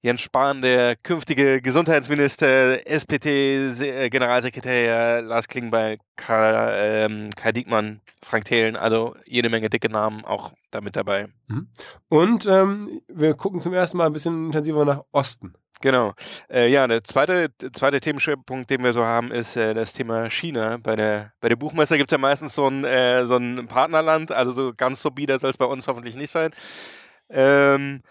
Jens 0.00 0.22
Spahn, 0.22 0.60
der 0.60 0.96
künftige 0.96 1.62
Gesundheitsminister, 1.62 2.84
SPD-Generalsekretär, 2.84 5.22
Lars 5.22 5.46
Klingbeil, 5.46 5.98
Kai, 6.16 7.04
ähm, 7.04 7.30
Kai 7.36 7.52
Diekmann, 7.52 8.00
Frank 8.24 8.46
Thelen, 8.46 8.74
also 8.74 9.14
jede 9.24 9.50
Menge 9.50 9.70
dicke 9.70 9.88
Namen 9.88 10.24
auch 10.24 10.52
damit 10.72 10.96
dabei. 10.96 11.28
Mhm. 11.46 11.68
Und 12.08 12.44
ähm, 12.46 13.02
wir 13.06 13.34
gucken 13.34 13.60
zum 13.60 13.72
ersten 13.72 13.98
Mal 13.98 14.06
ein 14.06 14.12
bisschen 14.12 14.46
intensiver 14.46 14.84
nach 14.84 15.04
Osten. 15.12 15.54
Genau. 15.80 16.14
Äh, 16.50 16.68
ja, 16.70 16.86
der 16.88 17.04
zweite, 17.04 17.50
zweite 17.72 18.00
Themenschwerpunkt, 18.00 18.68
den 18.68 18.82
wir 18.82 18.92
so 18.92 19.04
haben, 19.04 19.30
ist 19.30 19.56
äh, 19.56 19.74
das 19.74 19.92
Thema 19.92 20.28
China. 20.28 20.78
Bei 20.78 20.96
der, 20.96 21.32
bei 21.40 21.48
der 21.48 21.56
Buchmesse 21.56 21.96
gibt 21.96 22.10
es 22.10 22.12
ja 22.12 22.18
meistens 22.18 22.54
so 22.54 22.66
ein, 22.68 22.84
äh, 22.84 23.26
so 23.26 23.36
ein 23.36 23.68
Partnerland, 23.68 24.32
also 24.32 24.52
so 24.52 24.72
ganz 24.74 25.00
so 25.02 25.10
bieder 25.10 25.38
soll 25.38 25.50
es 25.50 25.56
bei 25.56 25.64
uns 25.66 25.86
hoffentlich 25.86 26.16
nicht 26.16 26.30
sein. 26.30 26.50
Ähm, 27.30 28.02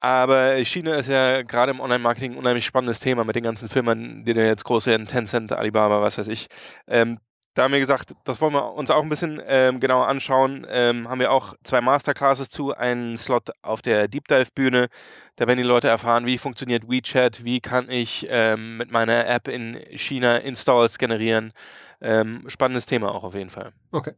aber 0.00 0.56
China 0.64 0.96
ist 0.96 1.08
ja 1.08 1.42
gerade 1.42 1.72
im 1.72 1.80
Online-Marketing 1.80 2.32
ein 2.32 2.38
unheimlich 2.38 2.66
spannendes 2.66 3.00
Thema 3.00 3.24
mit 3.24 3.36
den 3.36 3.44
ganzen 3.44 3.70
Firmen, 3.70 4.24
die 4.24 4.34
da 4.34 4.42
jetzt 4.42 4.64
groß 4.64 4.86
werden, 4.86 5.06
Tencent, 5.06 5.52
Alibaba, 5.52 6.02
was 6.02 6.18
weiß 6.18 6.28
ich. 6.28 6.48
Ähm, 6.86 7.18
da 7.54 7.62
haben 7.62 7.72
wir 7.72 7.80
gesagt, 7.80 8.14
das 8.24 8.40
wollen 8.40 8.52
wir 8.52 8.74
uns 8.74 8.90
auch 8.90 9.02
ein 9.02 9.08
bisschen 9.08 9.40
ähm, 9.46 9.78
genauer 9.78 10.08
anschauen. 10.08 10.66
Ähm, 10.68 11.08
haben 11.08 11.20
wir 11.20 11.30
auch 11.30 11.54
zwei 11.62 11.80
Masterclasses 11.80 12.48
zu, 12.50 12.74
einen 12.74 13.16
Slot 13.16 13.50
auf 13.62 13.80
der 13.80 14.08
Deep 14.08 14.26
Dive 14.26 14.48
Bühne. 14.54 14.88
Da 15.36 15.46
werden 15.46 15.58
die 15.58 15.64
Leute 15.64 15.88
erfahren, 15.88 16.26
wie 16.26 16.36
funktioniert 16.36 16.88
WeChat, 16.88 17.44
wie 17.44 17.60
kann 17.60 17.88
ich 17.88 18.26
ähm, 18.28 18.76
mit 18.76 18.90
meiner 18.90 19.26
App 19.28 19.46
in 19.46 19.78
China 19.94 20.36
Installs 20.38 20.98
generieren. 20.98 21.52
Ähm, 22.00 22.42
spannendes 22.48 22.86
Thema 22.86 23.14
auch 23.14 23.22
auf 23.22 23.34
jeden 23.34 23.50
Fall. 23.50 23.72
Okay. 23.92 24.12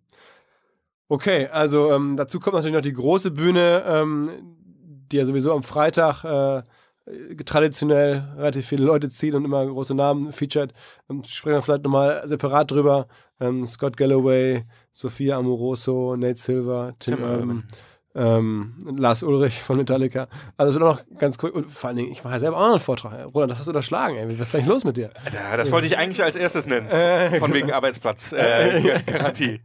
Okay, 1.09 1.47
also 1.49 1.93
ähm, 1.93 2.17
dazu 2.17 2.41
kommt 2.41 2.57
natürlich 2.57 2.75
noch 2.75 2.83
die 2.83 2.93
große 2.93 3.31
Bühne, 3.31 3.85
ähm, 3.87 4.31
die 5.13 5.19
ja 5.19 5.25
sowieso 5.25 5.55
am 5.55 5.63
Freitag 5.63 6.25
äh, 6.25 6.63
traditionell 7.45 8.25
relativ 8.37 8.67
viele 8.67 8.85
Leute 8.85 9.09
ziehen 9.11 9.35
und 9.35 9.45
immer 9.45 9.65
große 9.67 9.95
Namen 9.95 10.33
featured. 10.33 10.73
Ähm, 11.11 11.23
sprechen 11.25 11.55
wir 11.55 11.63
vielleicht 11.63 11.85
nochmal 11.85 12.27
separat 12.27 12.71
drüber. 12.71 13.07
Ähm, 13.41 13.65
Scott 13.65 13.97
Galloway, 13.97 14.65
Sophia 14.93 15.37
Amoroso, 15.37 16.17
Nate 16.17 16.39
Silver, 16.41 16.95
Tim, 16.99 17.23
Urban. 17.23 17.65
Ähm, 18.15 18.73
Lars 18.97 19.23
Ulrich 19.23 19.61
von 19.61 19.77
Metallica. 19.77 20.27
Also 20.57 20.73
sind 20.73 20.81
noch 20.81 21.03
ganz 21.19 21.37
cool. 21.43 21.51
Und 21.51 21.71
vor 21.71 21.89
allen 21.89 21.99
Dingen, 21.99 22.11
ich 22.11 22.25
mache 22.25 22.33
ja 22.35 22.41
selber 22.41 22.57
auch 22.57 22.63
noch 22.63 22.71
einen 22.71 22.81
Vortrag. 22.81 23.27
Roland, 23.35 23.51
das 23.51 23.59
hast 23.59 23.67
du 23.67 23.73
unterschlagen, 23.73 24.17
ey. 24.17 24.39
Was 24.39 24.49
ist 24.49 24.55
eigentlich 24.55 24.69
los 24.69 24.85
mit 24.85 24.97
dir? 24.97 25.11
Ja, 25.35 25.55
das 25.59 25.71
wollte 25.71 25.87
ich 25.87 25.99
eigentlich 25.99 26.23
als 26.23 26.35
erstes 26.35 26.65
nennen. 26.65 26.89
Äh, 26.89 27.39
Von 27.39 27.53
wegen 27.53 27.73
Arbeitsplatz. 27.73 28.33
Äh, 28.33 29.03
Garantie. 29.07 29.61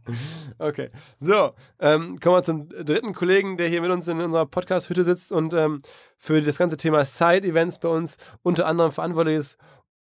Okay. 0.62 0.90
So, 1.18 1.54
ähm, 1.80 2.20
kommen 2.20 2.36
wir 2.36 2.42
zum 2.44 2.68
dritten 2.68 3.14
Kollegen, 3.14 3.56
der 3.56 3.66
hier 3.66 3.80
mit 3.80 3.90
uns 3.90 4.06
in 4.06 4.20
unserer 4.20 4.46
Podcast-Hütte 4.46 5.02
sitzt 5.02 5.32
und 5.32 5.52
ähm, 5.54 5.80
für 6.16 6.40
das 6.40 6.56
ganze 6.56 6.76
Thema 6.76 7.04
Side-Events 7.04 7.80
bei 7.80 7.88
uns 7.88 8.16
unter 8.44 8.66
anderem 8.66 8.92
verantwortlich 8.92 9.38
ist 9.38 9.58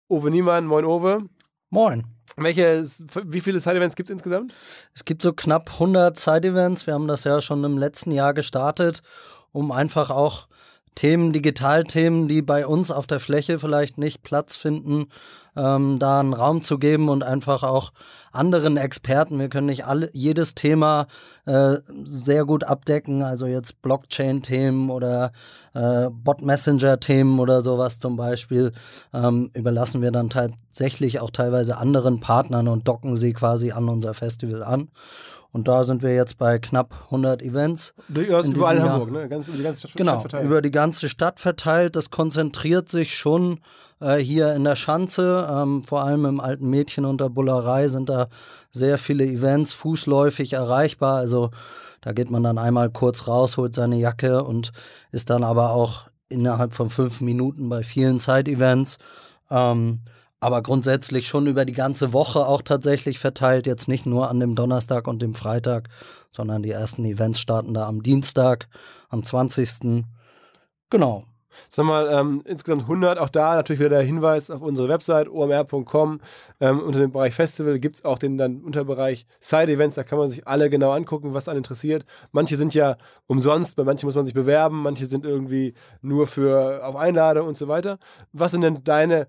Ove 0.08 0.30
Niemann. 0.30 0.66
Moin, 0.66 0.84
Ove. 0.84 1.28
Moin. 1.70 2.04
Welche, 2.36 2.84
wie 3.24 3.40
viele 3.40 3.58
Side-Events 3.58 3.96
gibt 3.96 4.10
es 4.10 4.12
insgesamt? 4.12 4.54
Es 4.94 5.04
gibt 5.04 5.22
so 5.22 5.32
knapp 5.32 5.72
100 5.72 6.16
Side-Events. 6.16 6.86
Wir 6.86 6.94
haben 6.94 7.08
das 7.08 7.24
ja 7.24 7.40
schon 7.40 7.64
im 7.64 7.76
letzten 7.76 8.12
Jahr 8.12 8.32
gestartet, 8.32 9.02
um 9.50 9.72
einfach 9.72 10.10
auch 10.10 10.46
Themen, 10.94 11.32
Digitalthemen, 11.32 12.28
die 12.28 12.42
bei 12.42 12.66
uns 12.66 12.90
auf 12.90 13.06
der 13.06 13.20
Fläche 13.20 13.58
vielleicht 13.58 13.98
nicht 13.98 14.22
Platz 14.22 14.56
finden, 14.56 15.06
ähm, 15.56 15.98
da 15.98 16.20
einen 16.20 16.34
Raum 16.34 16.62
zu 16.62 16.78
geben 16.78 17.08
und 17.08 17.22
einfach 17.22 17.62
auch 17.62 17.92
anderen 18.32 18.76
Experten. 18.76 19.38
Wir 19.38 19.48
können 19.48 19.66
nicht 19.66 19.86
alle, 19.86 20.10
jedes 20.12 20.54
Thema 20.54 21.06
äh, 21.46 21.76
sehr 22.04 22.44
gut 22.44 22.64
abdecken, 22.64 23.22
also 23.22 23.46
jetzt 23.46 23.80
Blockchain-Themen 23.82 24.90
oder 24.90 25.32
äh, 25.74 26.08
Bot-Messenger-Themen 26.10 27.38
oder 27.38 27.62
sowas 27.62 27.98
zum 27.98 28.16
Beispiel, 28.16 28.72
ähm, 29.12 29.50
überlassen 29.54 30.02
wir 30.02 30.10
dann 30.10 30.30
tatsächlich 30.30 31.20
auch 31.20 31.30
teilweise 31.30 31.76
anderen 31.76 32.20
Partnern 32.20 32.68
und 32.68 32.88
docken 32.88 33.16
sie 33.16 33.32
quasi 33.32 33.72
an 33.72 33.88
unser 33.88 34.14
Festival 34.14 34.62
an. 34.62 34.88
Und 35.54 35.68
da 35.68 35.84
sind 35.84 36.02
wir 36.02 36.12
jetzt 36.14 36.36
bei 36.36 36.58
knapp 36.58 36.94
100 37.06 37.40
Events. 37.40 37.94
Durchaus 38.08 38.46
überall 38.46 38.76
in 38.76 38.82
Hamburg, 38.82 39.12
ne? 39.12 39.28
Ganz 39.28 39.46
über 39.46 39.56
die 39.56 39.62
ganze 39.62 39.86
Stadt, 39.86 39.96
Genau, 39.96 40.12
Stadt 40.12 40.20
verteilt. 40.22 40.44
über 40.46 40.60
die 40.62 40.70
ganze 40.72 41.08
Stadt 41.08 41.38
verteilt. 41.38 41.94
Das 41.94 42.10
konzentriert 42.10 42.88
sich 42.88 43.16
schon 43.16 43.60
äh, 44.00 44.16
hier 44.16 44.52
in 44.54 44.64
der 44.64 44.74
Schanze. 44.74 45.48
Ähm, 45.48 45.84
vor 45.84 46.02
allem 46.02 46.24
im 46.24 46.40
alten 46.40 46.68
Mädchen 46.68 47.04
und 47.04 47.20
der 47.20 47.28
Bullerei 47.28 47.86
sind 47.86 48.08
da 48.08 48.26
sehr 48.72 48.98
viele 48.98 49.24
Events 49.24 49.72
fußläufig 49.72 50.54
erreichbar. 50.54 51.18
Also 51.18 51.52
da 52.00 52.12
geht 52.12 52.32
man 52.32 52.42
dann 52.42 52.58
einmal 52.58 52.90
kurz 52.90 53.28
raus, 53.28 53.56
holt 53.56 53.76
seine 53.76 53.96
Jacke 53.96 54.42
und 54.42 54.72
ist 55.12 55.30
dann 55.30 55.44
aber 55.44 55.70
auch 55.70 56.08
innerhalb 56.28 56.72
von 56.74 56.90
fünf 56.90 57.20
Minuten 57.20 57.68
bei 57.68 57.84
vielen 57.84 58.18
Side-Events. 58.18 58.98
Ähm, 59.52 60.00
aber 60.44 60.62
grundsätzlich 60.62 61.26
schon 61.26 61.46
über 61.46 61.64
die 61.64 61.72
ganze 61.72 62.12
Woche 62.12 62.46
auch 62.46 62.60
tatsächlich 62.60 63.18
verteilt. 63.18 63.66
Jetzt 63.66 63.88
nicht 63.88 64.04
nur 64.04 64.28
an 64.28 64.40
dem 64.40 64.54
Donnerstag 64.54 65.08
und 65.08 65.22
dem 65.22 65.34
Freitag, 65.34 65.88
sondern 66.32 66.62
die 66.62 66.70
ersten 66.70 67.06
Events 67.06 67.40
starten 67.40 67.72
da 67.72 67.88
am 67.88 68.02
Dienstag, 68.02 68.68
am 69.08 69.24
20. 69.24 70.04
Genau. 70.90 71.24
Sag 71.70 71.86
mal, 71.86 72.10
ähm, 72.12 72.42
insgesamt 72.44 72.82
100. 72.82 73.18
Auch 73.18 73.30
da 73.30 73.54
natürlich 73.54 73.80
wieder 73.80 73.88
der 73.88 74.02
Hinweis 74.02 74.50
auf 74.50 74.60
unsere 74.60 74.86
Website 74.88 75.30
omr.com. 75.30 76.20
Ähm, 76.60 76.80
unter 76.80 76.98
dem 76.98 77.12
Bereich 77.12 77.32
Festival 77.34 77.78
gibt 77.78 77.96
es 77.96 78.04
auch 78.04 78.18
den 78.18 78.36
dann 78.36 78.60
Unterbereich 78.60 79.24
Side-Events. 79.40 79.94
Da 79.94 80.04
kann 80.04 80.18
man 80.18 80.28
sich 80.28 80.46
alle 80.46 80.68
genau 80.68 80.90
angucken, 80.90 81.32
was 81.32 81.48
einen 81.48 81.58
interessiert. 81.58 82.04
Manche 82.32 82.58
sind 82.58 82.74
ja 82.74 82.98
umsonst, 83.28 83.76
bei 83.76 83.84
manchen 83.84 84.04
muss 84.04 84.14
man 84.14 84.26
sich 84.26 84.34
bewerben, 84.34 84.82
manche 84.82 85.06
sind 85.06 85.24
irgendwie 85.24 85.72
nur 86.02 86.26
für 86.26 86.84
auf 86.84 86.96
Einladung 86.96 87.48
und 87.48 87.56
so 87.56 87.66
weiter. 87.66 87.98
Was 88.32 88.50
sind 88.50 88.60
denn 88.60 88.84
deine 88.84 89.26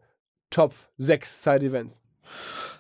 Top 0.50 0.74
6 0.98 1.44
Side-Events? 1.44 2.02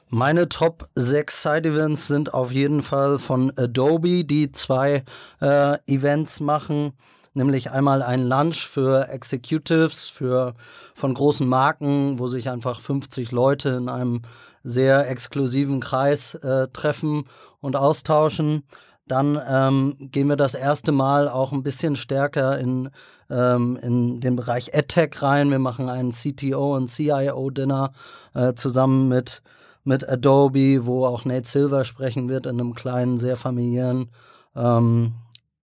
Meine 0.10 0.48
Top 0.50 0.90
6 0.96 1.42
Side-Events 1.42 2.08
sind 2.08 2.34
auf 2.34 2.52
jeden 2.52 2.84
Fall 2.84 3.18
von 3.20 3.52
Adobe, 3.58 4.24
die 4.24 4.52
zwei 4.52 5.04
äh, 5.42 5.78
Events 5.88 6.40
machen, 6.40 6.94
nämlich 7.34 7.72
einmal 7.72 8.02
ein 8.02 8.24
Lunch 8.24 8.68
für 8.68 9.10
Executives, 9.10 10.08
für 10.08 10.54
von 10.94 11.14
großen 11.14 11.48
Marken, 11.48 12.20
wo 12.20 12.28
sich 12.28 12.50
einfach 12.50 12.82
50 12.82 13.32
Leute 13.32 13.70
in 13.70 13.90
einem 13.90 14.22
sehr 14.64 15.10
exklusiven 15.10 15.80
Kreis 15.80 16.36
äh, 16.36 16.68
treffen 16.70 17.26
und 17.60 17.76
austauschen. 17.76 18.64
Dann 19.08 19.40
ähm, 19.48 19.96
gehen 20.00 20.30
wir 20.30 20.36
das 20.36 20.56
erste 20.56 20.92
Mal 20.92 21.30
auch 21.30 21.52
ein 21.52 21.62
bisschen 21.62 21.96
stärker 21.96 22.58
in, 22.58 22.90
ähm, 23.30 23.78
in 23.82 24.20
den 24.20 24.36
Bereich 24.36 24.76
AdTech 24.76 25.22
rein. 25.22 25.52
Wir 25.52 25.60
machen 25.60 25.90
einen 25.90 26.12
CTO 26.12 26.76
und 26.76 26.88
CIO-Dinner 26.88 27.92
äh, 28.34 28.54
zusammen 28.56 29.08
mit, 29.08 29.44
mit 29.84 30.10
Adobe, 30.10 30.88
wo 30.88 31.06
auch 31.06 31.24
Nate 31.24 31.48
Silver 31.48 31.86
sprechen 31.86 32.30
wird 32.30 32.48
in 32.48 32.60
einem 32.60 32.74
kleinen, 32.74 33.20
sehr 33.20 33.38
familiären 33.38 34.10
ähm, 34.56 35.14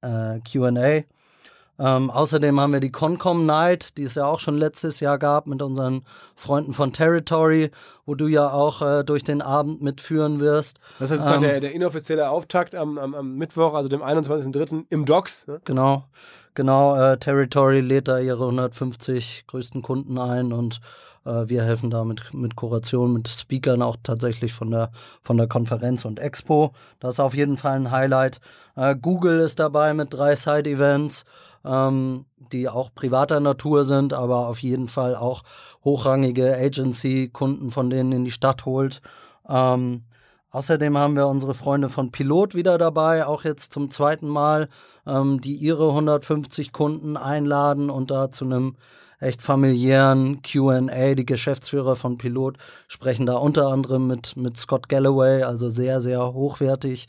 äh, 0.02 0.38
QA. 0.40 1.02
Ähm, 1.78 2.10
außerdem 2.10 2.60
haben 2.60 2.72
wir 2.72 2.80
die 2.80 2.92
Concom 2.92 3.46
Night, 3.46 3.96
die 3.96 4.04
es 4.04 4.14
ja 4.14 4.26
auch 4.26 4.40
schon 4.40 4.58
letztes 4.58 5.00
Jahr 5.00 5.18
gab 5.18 5.46
mit 5.46 5.62
unseren 5.62 6.04
Freunden 6.36 6.74
von 6.74 6.92
Territory, 6.92 7.70
wo 8.04 8.14
du 8.14 8.26
ja 8.26 8.50
auch 8.52 8.82
äh, 8.82 9.04
durch 9.04 9.24
den 9.24 9.40
Abend 9.40 9.82
mitführen 9.82 10.38
wirst. 10.38 10.78
Das 10.98 11.10
ist 11.10 11.28
Ähm, 11.28 11.40
der, 11.40 11.60
der 11.60 11.72
inoffizielle 11.72 12.28
Auftakt 12.28 12.74
am, 12.74 12.98
am, 12.98 13.14
am 13.14 13.36
Mittwoch, 13.36 13.74
also 13.74 13.88
dem 13.88 14.02
21.03. 14.02 14.84
im 14.90 15.04
Docks. 15.06 15.46
Ne? 15.46 15.60
Genau, 15.64 16.04
genau. 16.54 16.94
Äh, 16.96 17.18
Territory 17.18 17.80
lädt 17.80 18.08
da 18.08 18.18
ihre 18.18 18.44
150 18.44 19.44
größten 19.46 19.82
Kunden 19.82 20.18
ein 20.18 20.52
und 20.52 20.80
äh, 21.24 21.48
wir 21.48 21.64
helfen 21.64 21.90
da 21.90 22.04
mit, 22.04 22.34
mit 22.34 22.56
Kuration, 22.56 23.12
mit 23.12 23.28
Speakern 23.28 23.82
auch 23.82 23.96
tatsächlich 24.02 24.52
von 24.52 24.70
der, 24.70 24.90
von 25.22 25.36
der 25.36 25.46
Konferenz 25.46 26.04
und 26.04 26.20
Expo. 26.20 26.72
Das 27.00 27.14
ist 27.14 27.20
auf 27.20 27.34
jeden 27.34 27.56
Fall 27.56 27.76
ein 27.76 27.90
Highlight. 27.90 28.40
Äh, 28.76 28.96
Google 28.96 29.40
ist 29.40 29.58
dabei 29.58 29.94
mit 29.94 30.12
drei 30.12 30.36
Side-Events, 30.36 31.24
ähm, 31.64 32.26
die 32.52 32.68
auch 32.68 32.94
privater 32.94 33.40
Natur 33.40 33.84
sind, 33.84 34.12
aber 34.12 34.48
auf 34.48 34.62
jeden 34.62 34.88
Fall 34.88 35.16
auch 35.16 35.42
hochrangige 35.84 36.56
Agency-Kunden 36.56 37.70
von 37.70 37.90
denen 37.90 38.12
in 38.12 38.24
die 38.24 38.30
Stadt 38.30 38.66
holt. 38.66 39.00
Ähm, 39.48 40.04
Außerdem 40.52 40.98
haben 40.98 41.16
wir 41.16 41.28
unsere 41.28 41.54
Freunde 41.54 41.88
von 41.88 42.12
Pilot 42.12 42.54
wieder 42.54 42.76
dabei, 42.76 43.24
auch 43.26 43.42
jetzt 43.42 43.72
zum 43.72 43.90
zweiten 43.90 44.28
Mal, 44.28 44.68
ähm, 45.06 45.40
die 45.40 45.54
ihre 45.54 45.88
150 45.88 46.72
Kunden 46.72 47.16
einladen 47.16 47.88
und 47.88 48.10
da 48.10 48.30
zu 48.30 48.44
einem 48.44 48.76
echt 49.18 49.40
familiären 49.40 50.42
QA. 50.42 51.14
Die 51.14 51.24
Geschäftsführer 51.24 51.96
von 51.96 52.18
Pilot 52.18 52.58
sprechen 52.86 53.24
da 53.24 53.36
unter 53.36 53.68
anderem 53.68 54.06
mit, 54.06 54.36
mit 54.36 54.58
Scott 54.58 54.90
Galloway, 54.90 55.42
also 55.42 55.70
sehr, 55.70 56.02
sehr 56.02 56.34
hochwertig. 56.34 57.06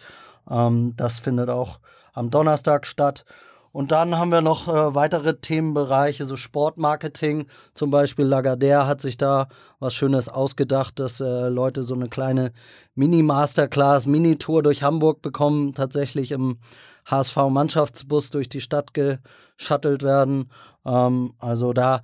Ähm, 0.50 0.94
das 0.96 1.20
findet 1.20 1.50
auch 1.50 1.80
am 2.14 2.30
Donnerstag 2.30 2.88
statt. 2.88 3.26
Und 3.74 3.92
dann 3.92 4.20
haben 4.20 4.32
wir 4.32 4.42
noch 4.42 4.68
äh, 4.68 4.94
weitere 4.94 5.34
Themenbereiche, 5.34 6.28
so 6.28 6.38
Sportmarketing. 6.38 7.48
Zum 7.74 7.90
Beispiel 7.90 8.26
Lagardère 8.26 8.86
hat 8.86 9.02
sich 9.02 9.18
da 9.18 9.48
was 9.80 9.96
Schönes 9.96 10.30
ausgedacht, 10.30 11.00
dass 11.00 11.20
äh, 11.20 11.50
Leute 11.50 11.82
so 11.82 11.96
eine 11.96 12.08
kleine 12.08 12.54
Mini-Masterclass, 12.94 14.06
Mini-Tour 14.06 14.62
durch 14.62 14.84
Hamburg 14.84 15.24
bekommen, 15.24 15.74
tatsächlich 15.74 16.32
im 16.32 16.60
HSV-Mannschaftsbus 17.10 18.30
durch 18.30 18.48
die 18.48 18.62
Stadt 18.62 18.94
geschattelt 18.94 20.04
werden. 20.04 20.52
Ähm, 20.86 21.34
also 21.40 21.74
da, 21.74 22.04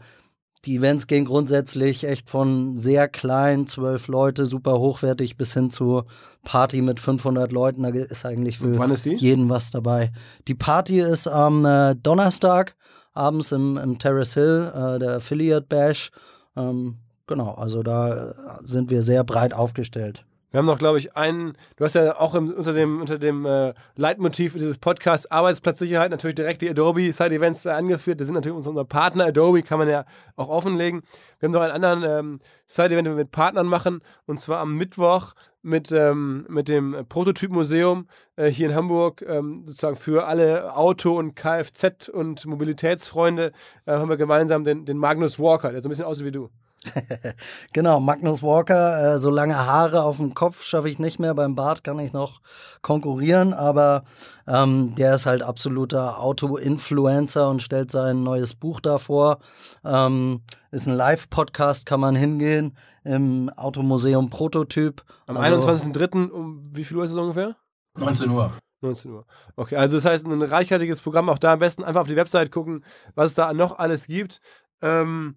die 0.65 0.75
Events 0.75 1.07
gehen 1.07 1.25
grundsätzlich 1.25 2.03
echt 2.03 2.29
von 2.29 2.75
sehr 2.75 3.07
klein, 3.07 3.65
zwölf 3.65 4.07
Leute, 4.07 4.45
super 4.45 4.79
hochwertig, 4.79 5.37
bis 5.37 5.53
hin 5.53 5.71
zu 5.71 6.03
Party 6.43 6.81
mit 6.81 6.99
500 6.99 7.51
Leuten. 7.51 7.83
Da 7.83 7.89
ist 7.89 8.25
eigentlich 8.25 8.57
für 8.57 8.91
ist 8.91 9.05
jeden 9.05 9.49
was 9.49 9.71
dabei. 9.71 10.11
Die 10.47 10.55
Party 10.55 10.99
ist 10.99 11.27
am 11.27 11.65
äh, 11.65 11.95
Donnerstag 11.95 12.75
abends 13.13 13.51
im, 13.51 13.77
im 13.77 13.99
Terrace 13.99 14.33
Hill, 14.33 14.71
äh, 14.73 14.99
der 14.99 15.15
Affiliate 15.17 15.65
Bash. 15.67 16.11
Ähm, 16.55 16.97
genau, 17.25 17.53
also 17.53 17.81
da 17.81 18.29
äh, 18.29 18.33
sind 18.63 18.89
wir 18.89 19.01
sehr 19.01 19.23
breit 19.23 19.53
aufgestellt. 19.53 20.25
Wir 20.51 20.57
haben 20.57 20.65
noch, 20.65 20.79
glaube 20.79 20.97
ich, 20.97 21.15
einen, 21.15 21.53
du 21.75 21.85
hast 21.85 21.93
ja 21.93 22.19
auch 22.19 22.33
im, 22.33 22.51
unter 22.51 22.73
dem, 22.73 23.01
unter 23.01 23.19
dem 23.19 23.45
äh, 23.45 23.73
Leitmotiv 23.95 24.53
dieses 24.53 24.79
Podcasts 24.79 25.29
Arbeitsplatzsicherheit 25.29 26.09
natürlich 26.09 26.35
direkt 26.35 26.63
die 26.63 26.69
Adobe 26.69 27.13
Side 27.13 27.35
Events 27.35 27.65
äh, 27.65 27.69
angeführt. 27.69 28.19
Das 28.19 28.27
sind 28.27 28.33
natürlich 28.33 28.57
unser, 28.57 28.83
Partner. 28.83 29.25
Adobe 29.25 29.61
kann 29.61 29.77
man 29.77 29.87
ja 29.87 30.05
auch 30.37 30.49
offenlegen. 30.49 31.03
Wir 31.39 31.47
haben 31.47 31.53
noch 31.53 31.61
einen 31.61 31.83
anderen 31.83 32.03
ähm, 32.03 32.39
Side 32.65 32.87
Event, 32.87 33.05
den 33.05 33.13
wir 33.13 33.23
mit 33.23 33.31
Partnern 33.31 33.67
machen. 33.67 34.01
Und 34.25 34.39
zwar 34.39 34.59
am 34.59 34.75
Mittwoch 34.75 35.33
mit, 35.61 35.91
ähm, 35.91 36.47
mit 36.49 36.67
dem 36.67 37.05
Prototypmuseum 37.07 38.07
äh, 38.35 38.47
hier 38.47 38.69
in 38.69 38.75
Hamburg. 38.75 39.23
Ähm, 39.27 39.61
sozusagen 39.65 39.97
für 39.97 40.25
alle 40.25 40.75
Auto- 40.75 41.17
und 41.19 41.37
Kfz- 41.37 42.09
und 42.09 42.47
Mobilitätsfreunde 42.47 43.51
äh, 43.85 43.91
haben 43.91 44.09
wir 44.09 44.17
gemeinsam 44.17 44.63
den, 44.63 44.85
den 44.85 44.97
Magnus 44.97 45.37
Walker, 45.37 45.71
der 45.71 45.81
so 45.81 45.89
ein 45.89 45.91
bisschen 45.91 46.05
aussieht 46.05 46.25
wie 46.25 46.31
du. 46.31 46.49
genau, 47.74 48.00
Magnus 48.00 48.41
Walker, 48.41 49.15
äh, 49.15 49.19
so 49.19 49.29
lange 49.29 49.57
Haare 49.57 50.03
auf 50.03 50.17
dem 50.17 50.33
Kopf 50.33 50.63
schaffe 50.63 50.89
ich 50.89 51.00
nicht 51.00 51.19
mehr. 51.19 51.33
Beim 51.33 51.55
Bart 51.55 51.83
kann 51.83 52.00
ich 52.00 52.13
noch 52.13 52.41
konkurrieren, 52.81 53.53
aber 53.53 54.03
ähm, 54.48 54.95
der 54.95 55.15
ist 55.15 55.25
halt 55.25 55.43
absoluter 55.43 56.19
Auto-Influencer 56.19 57.50
und 57.50 57.62
stellt 57.62 57.91
sein 57.91 58.24
neues 58.24 58.55
Buch 58.55 58.79
davor. 58.79 59.39
Ähm, 59.83 60.41
ist 60.71 60.88
ein 60.88 60.95
Live-Podcast, 60.95 61.86
kann 61.86 62.00
man 62.00 62.15
hingehen 62.15 62.77
im 63.03 63.50
Automuseum 63.55 64.29
Prototyp. 64.29 65.03
Am 65.27 65.38
Also- 65.38 65.67
21.03. 65.67 66.29
um 66.29 66.63
wie 66.71 66.83
viel 66.83 66.98
Uhr 66.98 67.03
ist 67.03 67.12
es 67.12 67.17
ungefähr? 67.17 67.55
19 67.98 68.29
Uhr. 68.29 68.53
19 68.81 69.12
Uhr. 69.12 69.25
Okay, 69.57 69.75
also 69.75 69.98
das 69.98 70.05
heißt, 70.05 70.25
ein 70.25 70.41
reichhaltiges 70.41 71.01
Programm. 71.01 71.29
Auch 71.29 71.38
da 71.39 71.53
am 71.53 71.59
besten 71.59 71.83
einfach 71.83 72.01
auf 72.01 72.07
die 72.07 72.15
Website 72.15 72.51
gucken, 72.51 72.86
was 73.15 73.31
es 73.31 73.36
da 73.36 73.53
noch 73.53 73.77
alles 73.77 74.07
gibt. 74.07 74.39
Ähm, 74.81 75.36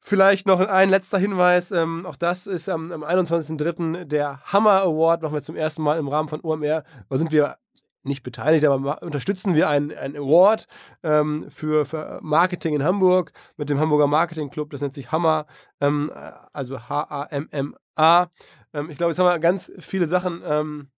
vielleicht 0.00 0.46
noch 0.46 0.60
ein 0.60 0.90
letzter 0.90 1.18
Hinweis. 1.18 1.70
Ähm, 1.70 2.06
auch 2.06 2.16
das 2.16 2.46
ist 2.46 2.68
am, 2.68 2.92
am 2.92 3.04
21.03. 3.04 4.04
der 4.04 4.40
Hammer 4.44 4.82
Award. 4.82 5.22
Machen 5.22 5.34
wir 5.34 5.42
zum 5.42 5.56
ersten 5.56 5.82
Mal 5.82 5.98
im 5.98 6.08
Rahmen 6.08 6.28
von 6.28 6.40
OMR. 6.42 6.84
Da 7.08 7.16
sind 7.16 7.32
wir 7.32 7.58
nicht 8.04 8.22
beteiligt, 8.22 8.64
aber 8.64 9.02
unterstützen 9.02 9.54
wir 9.54 9.68
einen, 9.68 9.92
einen 9.92 10.16
Award 10.16 10.66
ähm, 11.02 11.46
für, 11.50 11.84
für 11.84 12.18
Marketing 12.22 12.74
in 12.74 12.82
Hamburg 12.82 13.32
mit 13.56 13.70
dem 13.70 13.78
Hamburger 13.78 14.06
Marketing 14.06 14.50
Club. 14.50 14.70
Das 14.70 14.80
nennt 14.80 14.94
sich 14.94 15.12
Hammer, 15.12 15.46
ähm, 15.80 16.10
also 16.52 16.80
H-A-M-M-A. 16.88 18.26
Ähm, 18.72 18.90
ich 18.90 18.96
glaube, 18.96 19.12
jetzt 19.12 19.18
haben 19.18 19.26
wir 19.26 19.38
ganz 19.38 19.70
viele 19.78 20.06
Sachen 20.06 20.42
ähm, 20.44 20.88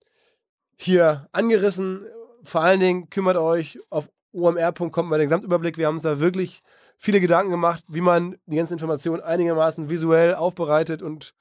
hier 0.76 1.28
angerissen. 1.32 2.06
Vor 2.42 2.62
allen 2.62 2.80
Dingen 2.80 3.10
kümmert 3.10 3.36
euch 3.36 3.78
auf 3.90 4.08
omr.com 4.32 5.10
bei 5.10 5.16
der 5.16 5.26
Gesamtüberblick. 5.26 5.76
Wir 5.76 5.86
haben 5.86 5.96
uns 5.96 6.04
da 6.04 6.20
wirklich 6.20 6.62
viele 7.00 7.20
Gedanken 7.20 7.50
gemacht, 7.50 7.82
wie 7.88 8.02
man 8.02 8.36
die 8.44 8.56
ganzen 8.56 8.74
Informationen 8.74 9.22
einigermaßen 9.22 9.88
visuell 9.88 10.34
aufbereitet 10.34 11.02
und 11.02 11.34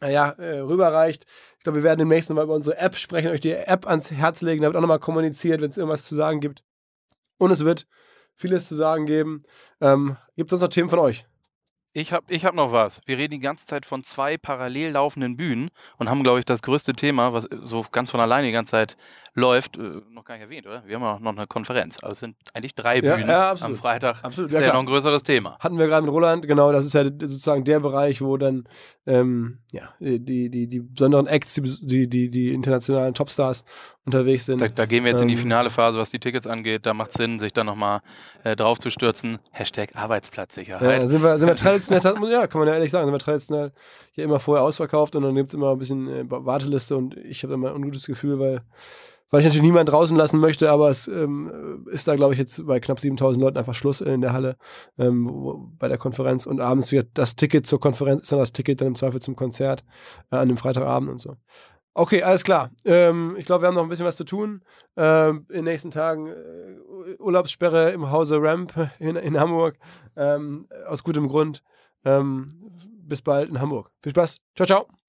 naja, 0.00 0.28
äh, 0.32 0.58
rüberreicht. 0.58 1.24
Ich 1.56 1.64
glaube, 1.64 1.78
wir 1.78 1.84
werden 1.84 2.00
demnächst 2.00 2.28
nochmal 2.28 2.44
über 2.44 2.54
unsere 2.54 2.76
App 2.76 2.96
sprechen, 2.96 3.30
euch 3.30 3.40
die 3.40 3.52
App 3.52 3.86
ans 3.86 4.10
Herz 4.10 4.42
legen. 4.42 4.60
Da 4.60 4.68
wird 4.68 4.76
auch 4.76 4.82
nochmal 4.82 4.98
kommuniziert, 4.98 5.62
wenn 5.62 5.70
es 5.70 5.78
irgendwas 5.78 6.04
zu 6.04 6.14
sagen 6.14 6.40
gibt. 6.40 6.62
Und 7.38 7.50
es 7.50 7.64
wird 7.64 7.86
vieles 8.34 8.68
zu 8.68 8.74
sagen 8.74 9.06
geben. 9.06 9.44
Ähm, 9.80 10.16
gibt 10.36 10.48
es 10.48 10.50
sonst 10.50 10.62
noch 10.62 10.68
Themen 10.68 10.90
von 10.90 10.98
euch? 10.98 11.24
Ich 11.96 12.12
habe 12.12 12.26
ich 12.28 12.44
hab 12.44 12.56
noch 12.56 12.72
was. 12.72 13.00
Wir 13.06 13.16
reden 13.18 13.30
die 13.34 13.38
ganze 13.38 13.66
Zeit 13.66 13.86
von 13.86 14.02
zwei 14.02 14.36
parallel 14.36 14.90
laufenden 14.90 15.36
Bühnen 15.36 15.70
und 15.96 16.10
haben, 16.10 16.24
glaube 16.24 16.40
ich, 16.40 16.44
das 16.44 16.60
größte 16.60 16.92
Thema, 16.92 17.32
was 17.32 17.48
so 17.62 17.86
ganz 17.92 18.10
von 18.10 18.18
alleine 18.18 18.48
die 18.48 18.52
ganze 18.52 18.72
Zeit 18.72 18.96
läuft, 19.34 19.76
äh, 19.76 20.00
noch 20.10 20.24
gar 20.24 20.34
nicht 20.34 20.42
erwähnt, 20.42 20.66
oder? 20.66 20.82
Wir 20.86 20.96
haben 20.96 21.02
ja 21.02 21.18
noch 21.20 21.36
eine 21.36 21.46
Konferenz. 21.46 22.02
Also 22.02 22.12
es 22.12 22.18
sind 22.18 22.36
eigentlich 22.52 22.74
drei 22.74 22.96
Ja, 22.96 23.14
Bühnen 23.14 23.28
ja, 23.28 23.50
absolut. 23.52 23.76
am 23.76 23.80
Freitag. 23.80 24.24
Absolut, 24.24 24.52
Ist 24.52 24.60
ja, 24.60 24.66
ja, 24.66 24.72
noch 24.72 24.80
ein 24.80 24.86
größeres 24.86 25.22
Thema. 25.22 25.56
Hatten 25.60 25.78
wir 25.78 25.86
gerade 25.86 26.04
mit 26.04 26.12
Roland, 26.12 26.46
genau, 26.48 26.72
das 26.72 26.84
ist 26.84 26.94
ja 26.94 27.04
sozusagen 27.04 27.62
der 27.62 27.78
Bereich, 27.78 28.20
wo 28.20 28.36
dann 28.36 28.68
ähm, 29.06 29.58
ja, 29.70 29.94
die, 30.00 30.50
die, 30.50 30.66
die 30.66 30.80
besonderen 30.80 31.28
Acts, 31.28 31.54
die, 31.54 32.08
die, 32.08 32.28
die 32.28 32.52
internationalen 32.52 33.14
Topstars 33.14 33.64
unterwegs 34.06 34.46
sind. 34.46 34.60
Da, 34.60 34.68
da 34.68 34.86
gehen 34.86 35.04
wir 35.04 35.10
jetzt 35.12 35.22
in 35.22 35.28
die 35.28 35.34
Ähm, 35.34 35.40
finale 35.40 35.70
Phase, 35.70 35.98
was 35.98 36.10
die 36.10 36.18
Tickets 36.18 36.46
angeht. 36.46 36.84
Da 36.86 36.92
macht 36.94 37.10
es 37.10 37.14
Sinn, 37.14 37.38
sich 37.38 37.52
da 37.52 37.64
nochmal 37.64 38.00
äh, 38.42 38.54
drauf 38.54 38.78
zu 38.78 38.90
stürzen. 38.90 39.38
Hashtag 39.50 39.96
Arbeitsplatzsicherheit. 39.96 41.02
Ja, 41.02 41.06
sind 41.06 41.22
wir, 41.22 41.38
sind 41.38 41.48
wir 41.48 41.56
traditionell, 41.56 42.30
ja, 42.30 42.46
kann 42.46 42.58
man 42.60 42.68
ja 42.68 42.74
ehrlich 42.74 42.90
sagen, 42.90 43.06
sind 43.06 43.14
wir 43.14 43.18
traditionell 43.18 43.72
hier 44.12 44.24
immer 44.24 44.40
vorher 44.40 44.64
ausverkauft 44.64 45.16
und 45.16 45.22
dann 45.22 45.34
gibt 45.34 45.50
es 45.50 45.54
immer 45.54 45.72
ein 45.72 45.78
bisschen 45.78 46.08
äh, 46.08 46.24
Warteliste 46.28 46.96
und 46.96 47.16
ich 47.16 47.42
habe 47.42 47.54
immer 47.54 47.70
ein 47.70 47.76
ungutes 47.76 48.06
Gefühl, 48.06 48.38
weil, 48.38 48.60
weil 49.30 49.40
ich 49.40 49.46
natürlich 49.46 49.62
niemanden 49.62 49.90
draußen 49.90 50.16
lassen 50.16 50.38
möchte, 50.38 50.70
aber 50.70 50.90
es 50.90 51.08
ähm, 51.08 51.86
ist 51.90 52.06
da, 52.06 52.14
glaube 52.14 52.34
ich, 52.34 52.38
jetzt 52.38 52.66
bei 52.66 52.80
knapp 52.80 53.00
7000 53.00 53.42
Leuten 53.42 53.56
einfach 53.56 53.74
Schluss 53.74 54.02
in 54.02 54.20
der 54.20 54.34
Halle 54.34 54.56
ähm, 54.98 55.28
wo, 55.28 55.70
bei 55.78 55.88
der 55.88 55.98
Konferenz 55.98 56.44
und 56.44 56.60
abends 56.60 56.92
wird 56.92 57.08
das 57.14 57.36
Ticket 57.36 57.66
zur 57.66 57.80
Konferenz, 57.80 58.22
ist 58.22 58.32
dann 58.32 58.38
das 58.38 58.52
Ticket 58.52 58.82
dann 58.82 58.88
im 58.88 58.94
Zweifel 58.96 59.20
zum 59.20 59.34
Konzert 59.34 59.82
äh, 60.30 60.36
an 60.36 60.48
dem 60.48 60.58
Freitagabend 60.58 61.10
und 61.10 61.20
so. 61.20 61.36
Okay, 61.96 62.22
alles 62.24 62.42
klar. 62.42 62.70
Ähm, 62.84 63.36
ich 63.38 63.46
glaube, 63.46 63.62
wir 63.62 63.68
haben 63.68 63.76
noch 63.76 63.84
ein 63.84 63.88
bisschen 63.88 64.06
was 64.06 64.16
zu 64.16 64.24
tun. 64.24 64.62
Ähm, 64.96 65.46
in 65.48 65.56
den 65.56 65.64
nächsten 65.64 65.92
Tagen 65.92 66.26
äh, 66.28 67.14
Urlaubssperre 67.20 67.92
im 67.92 68.10
Hause 68.10 68.42
Ramp 68.42 68.72
in, 68.98 69.14
in 69.14 69.38
Hamburg. 69.38 69.78
Ähm, 70.16 70.68
aus 70.88 71.04
gutem 71.04 71.28
Grund. 71.28 71.62
Ähm, 72.04 72.46
bis 73.06 73.22
bald 73.22 73.48
in 73.48 73.60
Hamburg. 73.60 73.90
Viel 74.02 74.10
Spaß. 74.10 74.40
Ciao, 74.56 74.66
ciao. 74.66 75.03